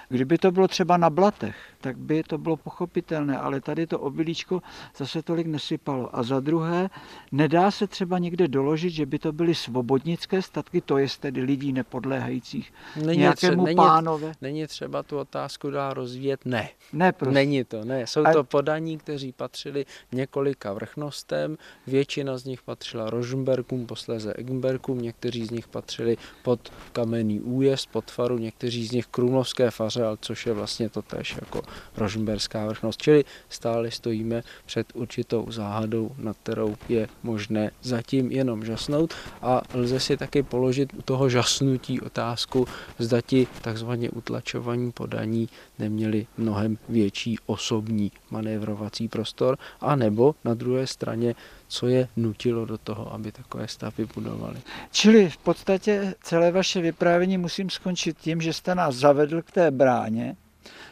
Kdyby 0.08 0.38
to 0.38 0.50
bylo 0.50 0.68
třeba 0.68 0.96
na 0.96 1.10
blatech, 1.10 1.56
tak 1.80 1.98
by 1.98 2.22
to 2.22 2.38
bylo 2.38 2.56
pochopitelné, 2.56 3.38
ale 3.38 3.60
tady 3.60 3.86
to 3.86 3.98
obilíčko 3.98 4.62
zase 4.96 5.22
tolik 5.22 5.46
nesypalo. 5.46 6.16
A 6.16 6.22
za 6.22 6.40
druhé, 6.40 6.90
nedá 7.32 7.70
se 7.70 7.86
třeba 7.86 8.18
někde 8.18 8.48
doložit, 8.48 8.90
že 8.90 9.06
by 9.06 9.18
to 9.18 9.32
byly 9.32 9.54
svobodnické 9.54 10.42
statky, 10.42 10.80
to 10.80 10.98
je 10.98 11.06
tedy 11.20 11.42
lidí 11.42 11.72
nepodléhajících 11.72 12.72
není 13.04 13.18
nějakému 13.18 13.64
tře- 13.64 13.76
pánové. 13.76 14.32
Není 14.42 14.66
třeba 14.66 15.02
tu 15.02 15.18
otázku 15.18 15.70
dá 15.70 15.94
rozvíjet? 15.94 16.40
Ne. 16.44 16.68
Ne, 16.92 17.12
prostě. 17.12 17.34
Není 17.34 17.64
to, 17.64 17.84
ne. 17.84 18.06
Jsou 18.06 18.24
to 18.32 18.44
podaní, 18.44 18.98
kteří 18.98 19.32
patřili 19.32 19.86
několika 20.12 20.72
vrchnostem, 20.72 21.56
většina 21.86 22.38
z 22.38 22.44
nich 22.44 22.62
patřila 22.62 23.10
Rožmberkům, 23.10 23.86
posléze 23.86 24.32
Eggenberkům, 24.32 25.02
někteří 25.02 25.44
z 25.46 25.50
nich 25.50 25.68
patřili 25.68 26.16
pod 26.42 26.72
kamenný 26.92 27.40
újezd, 27.40 27.88
pod 27.92 28.10
faru, 28.10 28.38
někteří 28.38 28.86
z 28.86 28.92
nich 28.92 29.06
krumlovské 29.06 29.65
faře, 29.70 30.02
což 30.20 30.46
je 30.46 30.52
vlastně 30.52 30.88
to 30.88 31.02
tež 31.02 31.36
jako 31.40 31.62
rožmberská 31.96 32.66
vrchnost. 32.66 33.02
Čili 33.02 33.24
stále 33.48 33.90
stojíme 33.90 34.42
před 34.66 34.86
určitou 34.94 35.46
záhadou, 35.50 36.10
nad 36.18 36.36
kterou 36.42 36.76
je 36.88 37.08
možné 37.22 37.70
zatím 37.82 38.32
jenom 38.32 38.64
žasnout 38.64 39.14
a 39.42 39.62
lze 39.74 40.00
si 40.00 40.16
taky 40.16 40.42
položit 40.42 40.94
u 40.94 41.02
toho 41.02 41.28
žasnutí 41.28 42.00
otázku, 42.00 42.68
zda 42.98 43.20
ti 43.20 43.46
takzvaně 43.62 44.10
utlačovaní 44.10 44.92
podaní 44.92 45.48
neměli 45.78 46.26
mnohem 46.36 46.78
větší 46.88 47.38
osobní 47.46 48.12
manévrovací 48.30 49.08
prostor, 49.08 49.58
a 49.80 49.96
nebo 49.96 50.34
na 50.44 50.54
druhé 50.54 50.86
straně 50.86 51.34
co 51.68 51.86
je 51.86 52.08
nutilo 52.16 52.64
do 52.64 52.78
toho, 52.78 53.12
aby 53.12 53.32
takové 53.32 53.68
stavby 53.68 54.06
budovali. 54.14 54.60
Čili 54.90 55.30
v 55.30 55.36
podstatě 55.36 56.14
celé 56.22 56.52
vaše 56.52 56.80
vyprávění 56.80 57.38
musím 57.38 57.70
skončit 57.70 58.18
tím, 58.18 58.40
že 58.40 58.52
jste 58.52 58.74
nás 58.74 58.94
zavedl 58.94 59.42
k 59.42 59.50
té 59.50 59.70
bráně. 59.70 60.36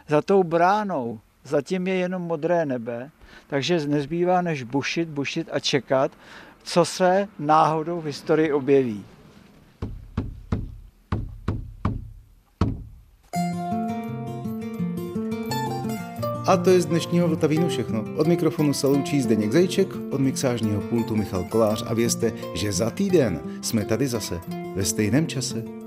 Za 0.08 0.22
tou 0.22 0.42
bránou 0.42 1.20
zatím 1.44 1.86
je 1.86 1.94
jenom 1.94 2.22
modré 2.22 2.66
nebe, 2.66 3.10
takže 3.46 3.86
nezbývá 3.86 4.42
než 4.42 4.62
bušit, 4.62 5.08
bušit 5.08 5.48
a 5.52 5.60
čekat, 5.60 6.12
co 6.62 6.84
se 6.84 7.28
náhodou 7.38 8.00
v 8.00 8.04
historii 8.04 8.52
objeví. 8.52 9.04
A 16.46 16.56
to 16.56 16.70
je 16.70 16.80
z 16.80 16.86
dnešního 16.86 17.28
Vltavínu 17.28 17.68
všechno. 17.68 18.04
Od 18.16 18.26
mikrofonu 18.26 18.72
se 18.72 18.86
loučí 18.86 19.22
Zdeněk 19.22 19.52
Zajček, 19.52 19.88
od 20.10 20.20
mixážního 20.20 20.80
pultu 20.80 21.16
Michal 21.16 21.44
Kolář 21.44 21.84
a 21.86 21.94
vězte, 21.94 22.32
že 22.54 22.72
za 22.72 22.90
týden 22.90 23.40
jsme 23.62 23.84
tady 23.84 24.08
zase 24.08 24.40
ve 24.74 24.84
stejném 24.84 25.26
čase. 25.26 25.83